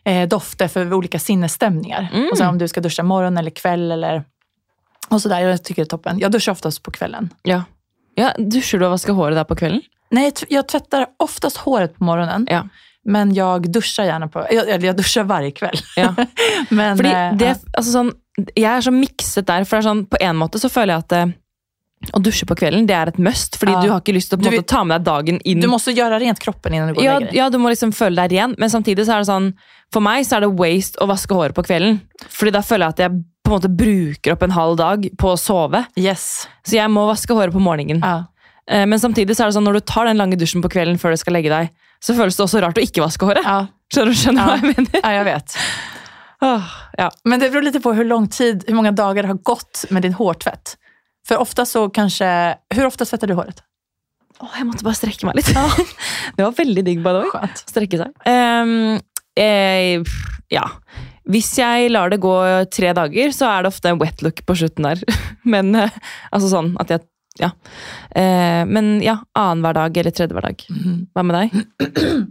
[0.06, 2.08] eh, dofter för olika sinnesstämningar.
[2.12, 2.28] Mm.
[2.32, 4.24] Och så om du ska duscha morgon eller kväll eller
[5.08, 5.40] och sådär.
[5.40, 6.18] Jag tycker det är toppen.
[6.18, 7.30] Jag duschar oftast på kvällen.
[7.42, 7.64] Ja.
[8.14, 8.32] ja.
[8.38, 9.80] duschar du och vaskar håret där på kvelden?
[10.10, 12.46] Nej, jag tvättar oftast håret på morgonen.
[12.50, 12.68] Ja.
[13.04, 14.46] Men jag duschar gärna på...
[14.50, 15.78] jeg, jag duschar varje kväll.
[15.96, 16.14] Ja.
[16.68, 17.54] men, Fordi eh, det, ja.
[17.72, 18.12] altså sånn,
[18.54, 19.64] jeg er så mikset der.
[19.64, 21.34] for det er sånn, På en måte så føler jeg at eh,
[22.12, 23.56] å dusje på kvelden det er et must.
[23.58, 23.80] Fordi Ja.
[23.82, 25.60] du har ikke lyst til å måte, ta med deg dagen inn.
[25.60, 27.30] Du må også gjøre rent kroppen innan du går ja, dig.
[27.34, 29.52] ja, du må liksom føle deg ren, men samtidig så er det sånn
[29.92, 32.00] For meg så er det waste å vaske håret på kvelden.
[32.28, 33.10] Fordi da føler jeg at jeg
[33.46, 35.86] på en måte bruker opp en halv dag på å sove.
[35.96, 36.48] Yes.
[36.66, 38.00] Så jeg må vaske håret på morgenen.
[38.02, 38.24] Ja.
[38.68, 40.98] Eh, Men samtidig så er det sånn når du tar den lange dusjen på kvelden
[40.98, 41.70] før du skal legge deg,
[42.02, 43.44] så føles det også rart å ikke vaske håret.
[43.46, 43.68] Ja.
[43.94, 45.00] Skjønner du skjønner hva jeg mener?
[45.04, 45.56] ja, jeg vet.
[46.42, 47.10] Ja.
[47.24, 50.02] Men det beror litt på hvor lang tid, hvor mange dager det har gått med
[50.02, 50.74] din hårtvätt.
[51.26, 52.56] För ofta så kanske...
[52.74, 53.62] Hur ofta svetter du håret?
[54.38, 55.48] Åh, jeg måtte bare strekke meg litt.
[56.36, 57.50] det var veldig digg, by the way.
[57.66, 58.12] Strekke seg.
[58.28, 58.98] Um,
[59.40, 60.04] eh,
[60.52, 60.66] ja.
[61.26, 62.34] Hvis jeg lar det gå
[62.70, 65.02] tre dager, så er det ofte en wet look på slutten der.
[65.52, 65.96] Men eh,
[66.30, 67.50] altså sånn at jeg Ja.
[68.16, 70.62] Eh, men ja, annenhver dag eller tredje hver dag.
[70.72, 71.02] Mm.
[71.12, 72.22] Hva med deg?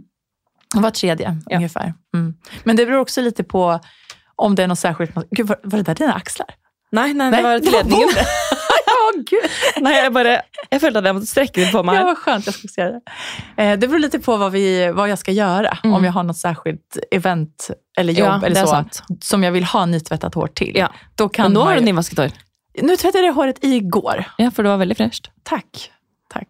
[0.82, 1.58] Var tredje Ja.
[1.60, 1.92] ungefär.
[2.16, 2.32] Mm.
[2.64, 3.62] Men det beror også litt på
[4.36, 5.14] om det er noe särskilt...
[5.30, 6.50] Gud, var, var det där dina axlar?
[6.90, 8.08] Nei, nei, nei, det var var ledningen.
[9.24, 9.50] gud.
[9.82, 12.06] nei, jeg bare Jeg følte at jeg måtte strekke litt på meg Ja, her.
[12.12, 12.46] vad skönt.
[12.46, 13.00] Jag ska se det.
[13.56, 15.78] Eh, det beror lite på vad, vi, vad jag ska göra.
[15.84, 15.94] Mm.
[15.96, 19.02] Om jag har något särskilt event eller jobb Ja, eller er så, sant.
[19.20, 20.72] som jag vill ha nytvättat hår till.
[20.76, 20.92] Ja.
[21.14, 22.30] Då kan Men har du nyvasket hår.
[22.82, 24.24] Nu tvättade jag håret igår.
[24.38, 25.30] Ja, for det var veldig fresht.
[25.42, 25.90] Tack.
[26.32, 26.48] Tack.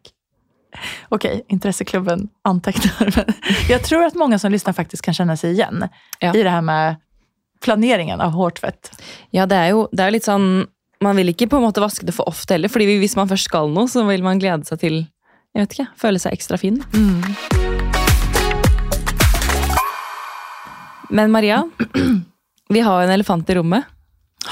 [1.09, 3.13] Okej, intresseklubben antecknar.
[3.17, 3.35] Jeg
[3.69, 6.35] jag tror att många som lyssnar faktiskt kan känna sig igen Ja.
[6.35, 6.97] i det här med
[7.65, 9.03] planeringen av hårtvätt.
[9.31, 10.67] Ja, det er jo det er litt sånn
[11.05, 13.51] Man vil ikke på en måte vaske det for ofte heller, fordi hvis man først
[13.51, 15.03] skal noe, så vil man glede seg til
[15.57, 16.75] jeg vet ikke, føle seg ekstra fin.
[21.09, 21.63] Men Maria,
[22.69, 23.87] vi har jo en elefant i rommet.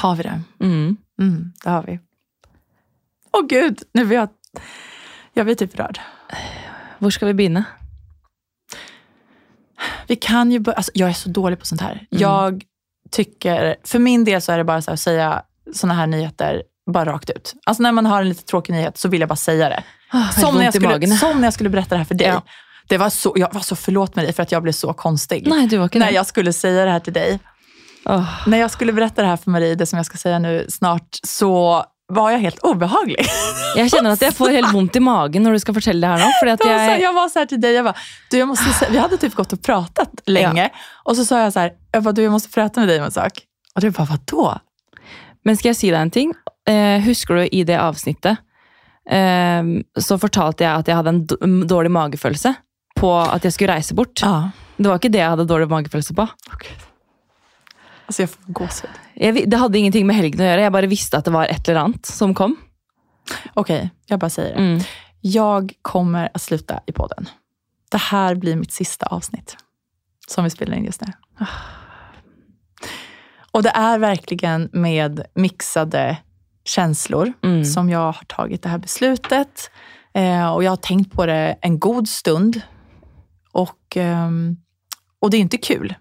[0.00, 0.36] Har vi det?
[0.64, 0.96] Mm.
[1.20, 1.98] Mm, det har vi.
[3.36, 4.64] Åh gud, nu blir jeg,
[5.36, 6.00] jeg blir typ rørt.
[7.02, 7.66] Hvor skal vi begynne?
[10.08, 10.78] Vi kan jo bare...
[10.80, 12.00] alltså, Jeg er så dårlig på sånt her.
[12.16, 12.64] Jeg
[13.12, 15.34] tycker, For min del så er det bare så å säga
[15.74, 17.54] såna här nyheter bara rakt ut.
[17.66, 19.82] Alltså när man har en lite tråkig nyhet så vill jag bara säga det.
[20.40, 22.26] Som när, jag skulle, som när jag skulle berätta det här för dig.
[22.26, 22.42] Ja.
[22.88, 25.46] Det var så, jag var så förlåt med dig för att jag blev så konstig.
[25.46, 27.38] Nei, du var när jag skulle säga det här till dig.
[28.04, 28.48] Oh.
[28.48, 31.08] När jag skulle berätta det här för Marie, det som jag ska säga nu snart,
[31.22, 33.26] så var jag helt obehaglig.
[33.76, 36.26] jeg kjenner at jeg får helt vondt i magen når du skal fortelle det her
[36.26, 36.32] nå.
[36.40, 37.96] Fordi at jeg, jag var så här till dig, jag bara,
[38.30, 40.70] du, jag måste vi hade typ gått och pratat länge.
[41.04, 43.04] Och så sa jag så här, jag bara, du, jag måste prata med dig om
[43.04, 43.32] en sak.
[43.74, 44.58] Och du bara, vadå?
[45.44, 46.34] Men skal jeg si deg en ting?
[46.68, 48.40] Eh, husker du i det avsnittet
[49.04, 49.66] eh,
[50.00, 51.12] så fortalte jeg at jeg hadde
[51.44, 52.54] en dårlig magefølelse
[52.96, 54.22] på at jeg skulle reise bort.
[54.24, 54.50] Ja.
[54.76, 56.26] Det var ikke det jeg hadde dårlig magefølelse på.
[56.54, 56.74] Okay.
[58.04, 59.00] Altså, jeg får gåsehud.
[59.48, 60.64] Det hadde ingenting med helgen å gjøre.
[60.66, 62.56] Jeg bare visste at det var et eller annet som kom.
[63.60, 64.60] Ok, jeg bare sier det.
[64.60, 65.04] Mm.
[65.24, 67.30] Jeg kommer å slutte i podden.
[67.92, 69.56] Det här blir mitt siste avsnitt
[70.28, 71.12] som vi spiller inn just nu.
[73.54, 76.16] Och det är verkligen med mixade
[76.64, 77.64] känslor Mm.
[77.64, 79.70] som jag har tagit det här beslutet.
[80.14, 82.60] Eh, och jag har tänkt på det en god stund.
[83.52, 84.30] Och, eh,
[85.20, 85.94] och det är inte kul.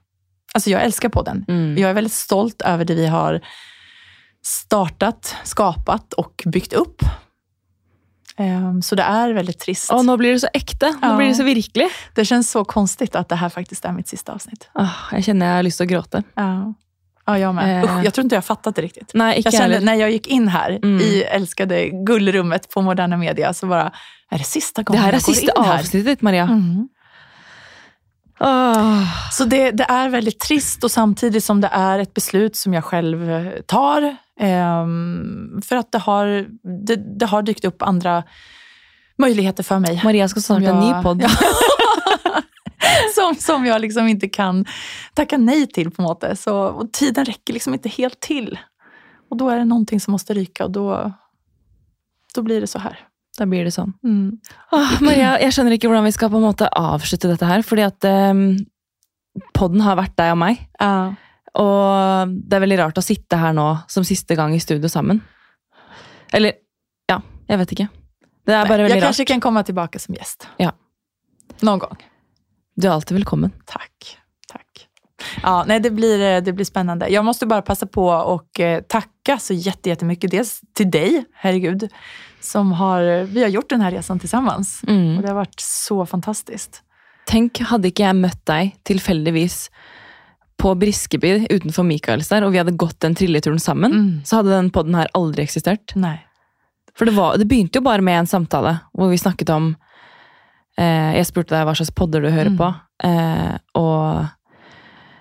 [0.54, 1.46] Alltså jag älskar podden.
[1.48, 1.78] Mm.
[1.78, 3.42] Jag är väldigt stolt över det vi har
[4.46, 7.02] startat, skapat och byggt upp.
[8.38, 9.92] Ehm, Så det är väldigt trist.
[9.92, 10.86] Å, nå blir det så ekte.
[11.02, 11.18] Nå Ja.
[11.18, 11.88] blir det så virkelig.
[12.16, 14.70] Det känns så konstigt att det här faktiskt är mitt sista avsnitt.
[14.76, 16.24] Åh, jeg kjenner jeg har lyst til å gråte.
[16.36, 16.74] Ja,
[17.26, 17.84] ja jag med.
[17.84, 17.84] Eh.
[17.98, 19.14] Usch, jag tror inte jag fattat det riktigt.
[19.14, 21.02] Ikke Jag kände när jag gick in här Mm.
[21.02, 23.92] i älskade gullrummet på Moderna Media så bara,
[24.30, 25.80] är det sista Det gången her er jag går in här?
[25.80, 26.44] avsnittet Maria.
[26.44, 26.88] Mm.
[28.40, 29.04] Oh.
[29.32, 32.84] Så det, det är väldigt trist och samtidigt som det är ett beslut som jag
[32.84, 34.16] själv eh, tar.
[34.40, 36.46] ehm, för att det har,
[36.86, 38.24] det, det har dykt upp andra
[39.18, 40.02] möjligheter för mig.
[40.04, 41.22] Maria skal starte en ny podd.
[41.24, 41.30] Ja.
[43.16, 44.66] som, som jag liksom inte kan
[45.14, 46.40] tacka nej till på något sätt.
[46.40, 48.60] Så, och tiden räcker liksom inte helt till.
[49.30, 51.14] Och då är det någonting som måste ryka och då,
[52.36, 53.00] då blir det så här.
[53.38, 53.96] Da blir det sånn.
[54.04, 54.38] Mm.
[54.72, 57.64] Åh, Maria, jeg skjønner ikke hvordan vi skal på en måte avslutte dette her.
[57.66, 58.44] Fordi at um,
[59.58, 60.62] podden har vært deg og meg.
[60.78, 61.16] Ja.
[61.58, 65.24] Og det er veldig rart å sitte her nå som siste gang i studio sammen.
[66.34, 66.60] Eller,
[67.10, 67.20] ja,
[67.50, 67.90] jeg vet ikke.
[68.46, 69.10] Det er bare Nei, veldig rart.
[69.10, 70.46] kanske kan komme tilbake som gjest.
[70.62, 70.70] Ja.
[71.66, 72.06] Noen gång.
[72.76, 73.52] Du er alltid velkommen.
[73.66, 74.18] Tack.
[74.50, 74.88] Tack.
[75.44, 77.08] Ja, nej, det, blir, eh, det blir spännande.
[77.08, 80.32] Jag måste bara passa på och takke tacka så jätte, jättemycket.
[80.32, 81.90] Dels till dig, herregud,
[82.40, 84.82] som har, vi har gjort den här resan tillsammans.
[84.88, 85.16] Mm.
[85.18, 86.82] Och det har varit så fantastiskt.
[87.26, 89.70] Tenk, hadde ikke jeg møtt deg tilfeldigvis
[90.60, 94.22] på Briskeby utenfor Michaels der, og vi hadde gått den trilleturen sammen, Mm.
[94.26, 95.96] så hadde den podden her aldri eksistert.
[95.96, 96.20] Nej.
[96.96, 99.76] For det, var, det begynte jo bare med en samtale hvor vi snakket om eh,
[100.78, 102.58] Jeg spurte deg hva slags podder du hører Mm.
[102.58, 102.70] på,
[103.04, 104.28] eh, og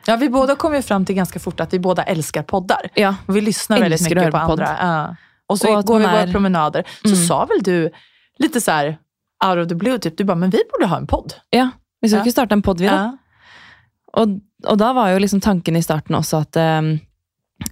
[0.06, 2.88] Ja, vi båda kom jo fram til ganske fort at vi båda elsker podder.
[2.96, 3.14] ja.
[3.28, 4.60] Vi lyssnar veldig mye på podd.
[4.60, 4.76] andra.
[4.80, 5.14] Ja.
[5.50, 6.84] Og så går vi man promenader.
[7.04, 7.26] Så Mm.
[7.26, 7.90] sa vel du
[8.40, 8.96] litt sånn
[9.44, 11.34] out of the blue, typ, du bare men vi borde ha en podd.
[11.52, 11.70] ja.
[12.02, 12.24] Vi skal Ja.
[12.24, 13.12] ikke starte en podd, vi, da.
[14.14, 16.98] Og, og da var jo liksom tanken i starten også at eh,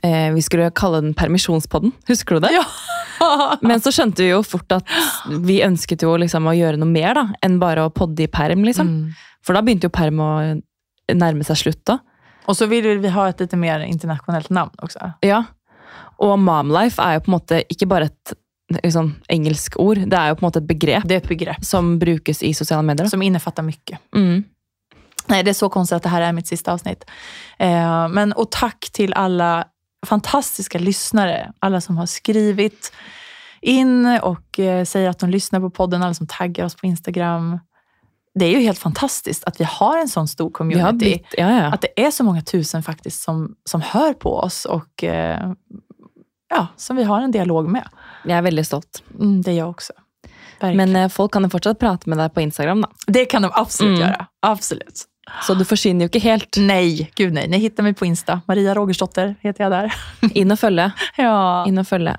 [0.04, 1.92] eh, vi skulle kalle den Permisjonspodden.
[2.08, 2.52] Husker du det?
[2.52, 2.62] Ja.
[3.68, 4.94] Men så skjønte vi jo fort at
[5.44, 8.64] vi ønsket jo liksom å gjøre noe mer da, enn bare å podde i perm.
[8.68, 8.88] liksom.
[8.90, 9.30] Mm.
[9.46, 10.30] For da begynte jo perm å
[11.16, 11.82] nærme seg slutt.
[11.88, 11.98] da.
[12.48, 15.12] Og så ville vi ha et litt mer internasjonalt navn også.
[15.26, 15.44] Ja.
[16.20, 18.34] Og momlife er jo på en måte ikke bare et
[18.78, 21.96] liksom, engelsk ord, det er jo på en måte et begrep Det et begrepp som
[21.98, 23.04] brukes i sosiale medier.
[23.04, 23.10] da.
[23.10, 24.00] som innefatter mye.
[24.14, 24.44] Mm.
[25.30, 27.04] Nei, det er så konstigt at det her er mitt siste avsnitt.
[27.58, 29.64] Eh, men, og takk til alla
[30.06, 31.52] fantastiska lyssnare.
[31.58, 32.92] Alla som har skrivit
[33.60, 36.02] in och eh, säger att de lyssnar på podden.
[36.02, 37.58] Alla som taggar oss på Instagram.
[38.34, 40.96] Det är ju helt fantastiskt att vi har en sån stor community.
[40.98, 41.64] blitt, ja, ja.
[41.72, 45.52] Att det är så många tusen faktiskt som, som hör på oss och eh,
[46.50, 47.88] ja, som vi har en dialog med.
[48.24, 49.02] Jeg er veldig stolt.
[49.20, 49.92] Mm, det är jag också.
[50.60, 50.92] Verkligen.
[50.92, 52.88] Men eh, folk kan fortsatt prate med deg på Instagram, da.
[53.06, 54.08] det kan de absolut Mm.
[54.08, 54.26] göra.
[54.40, 55.04] Absolut.
[55.42, 56.56] Så du forsvinner jo ikke helt.
[56.56, 57.48] Nej, gud nej.
[57.48, 58.40] Ni hittar mig på Insta.
[58.48, 59.94] Maria Rogersdotter heter jag där.
[60.34, 60.90] Inn og følge.
[61.16, 62.16] Ja, Inn og følge.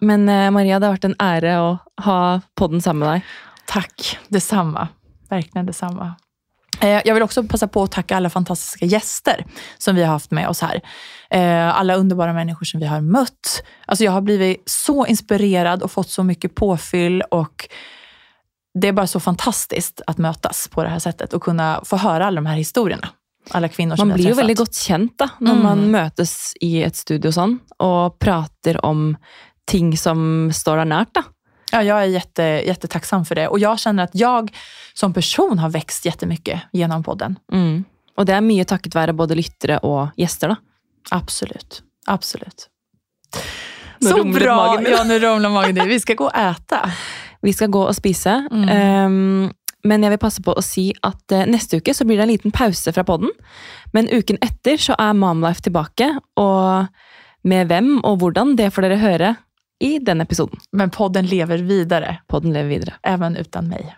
[0.00, 2.18] Men eh, Maria, det har vært en ære å ha
[2.56, 3.22] podden sammen med deg.
[3.66, 4.18] tack.
[4.28, 4.88] Detsamma.
[5.30, 6.14] Verkligen detsamma.
[6.80, 7.00] samme.
[7.04, 9.44] Jag vill också passa på att tacka alla fantastiska gäster
[9.78, 10.80] som vi har haft med oss här.
[11.30, 13.62] Alle Alla underbara människor som vi har mött.
[13.86, 17.68] Alltså jag har blivit så inspirerad och fått så mycket påfyll och
[18.74, 22.26] det är bara så fantastiskt att mötas på det här sättet och kunna få höra
[22.26, 23.08] alla de här historierna.
[23.50, 25.62] Alla kvinnor som Man blir jo veldig godt kjent da, når Mm.
[25.62, 29.16] man møtes i et studio sånn, og prater om
[29.66, 31.12] ting som står deg nært.
[31.14, 31.22] da.
[31.72, 33.48] Ja, jag är jätte, jättetacksam för det.
[33.48, 34.50] Och jag känner att jag
[34.94, 37.38] som person har växt jättemycket genom podden.
[37.52, 37.84] Mm.
[38.16, 40.48] Og det er mye takket være både lyttere og gjester.
[40.48, 40.56] da.
[41.10, 41.82] Absolut.
[42.06, 42.68] Absolut.
[44.00, 44.56] Nu Så bra!
[44.56, 44.86] magen.
[44.92, 45.88] Ja, nu rumlar magen.
[45.88, 46.90] Vi ska gå och äta.
[47.44, 48.38] Vi skal gå og spise.
[48.50, 48.66] Mm.
[48.72, 49.52] Um,
[49.84, 52.32] men jeg vil passe på å si at uh, neste uke så blir det en
[52.32, 53.32] liten pause fra podden.
[53.96, 56.08] Men uken etter så er Momlife tilbake,
[56.40, 56.88] og
[57.44, 59.34] med hvem og hvordan, det får dere høre
[59.84, 60.60] i den episoden.
[60.72, 62.18] Men podden lever videre.
[62.32, 62.96] Podden lever videre.
[63.04, 63.92] Even uten mig.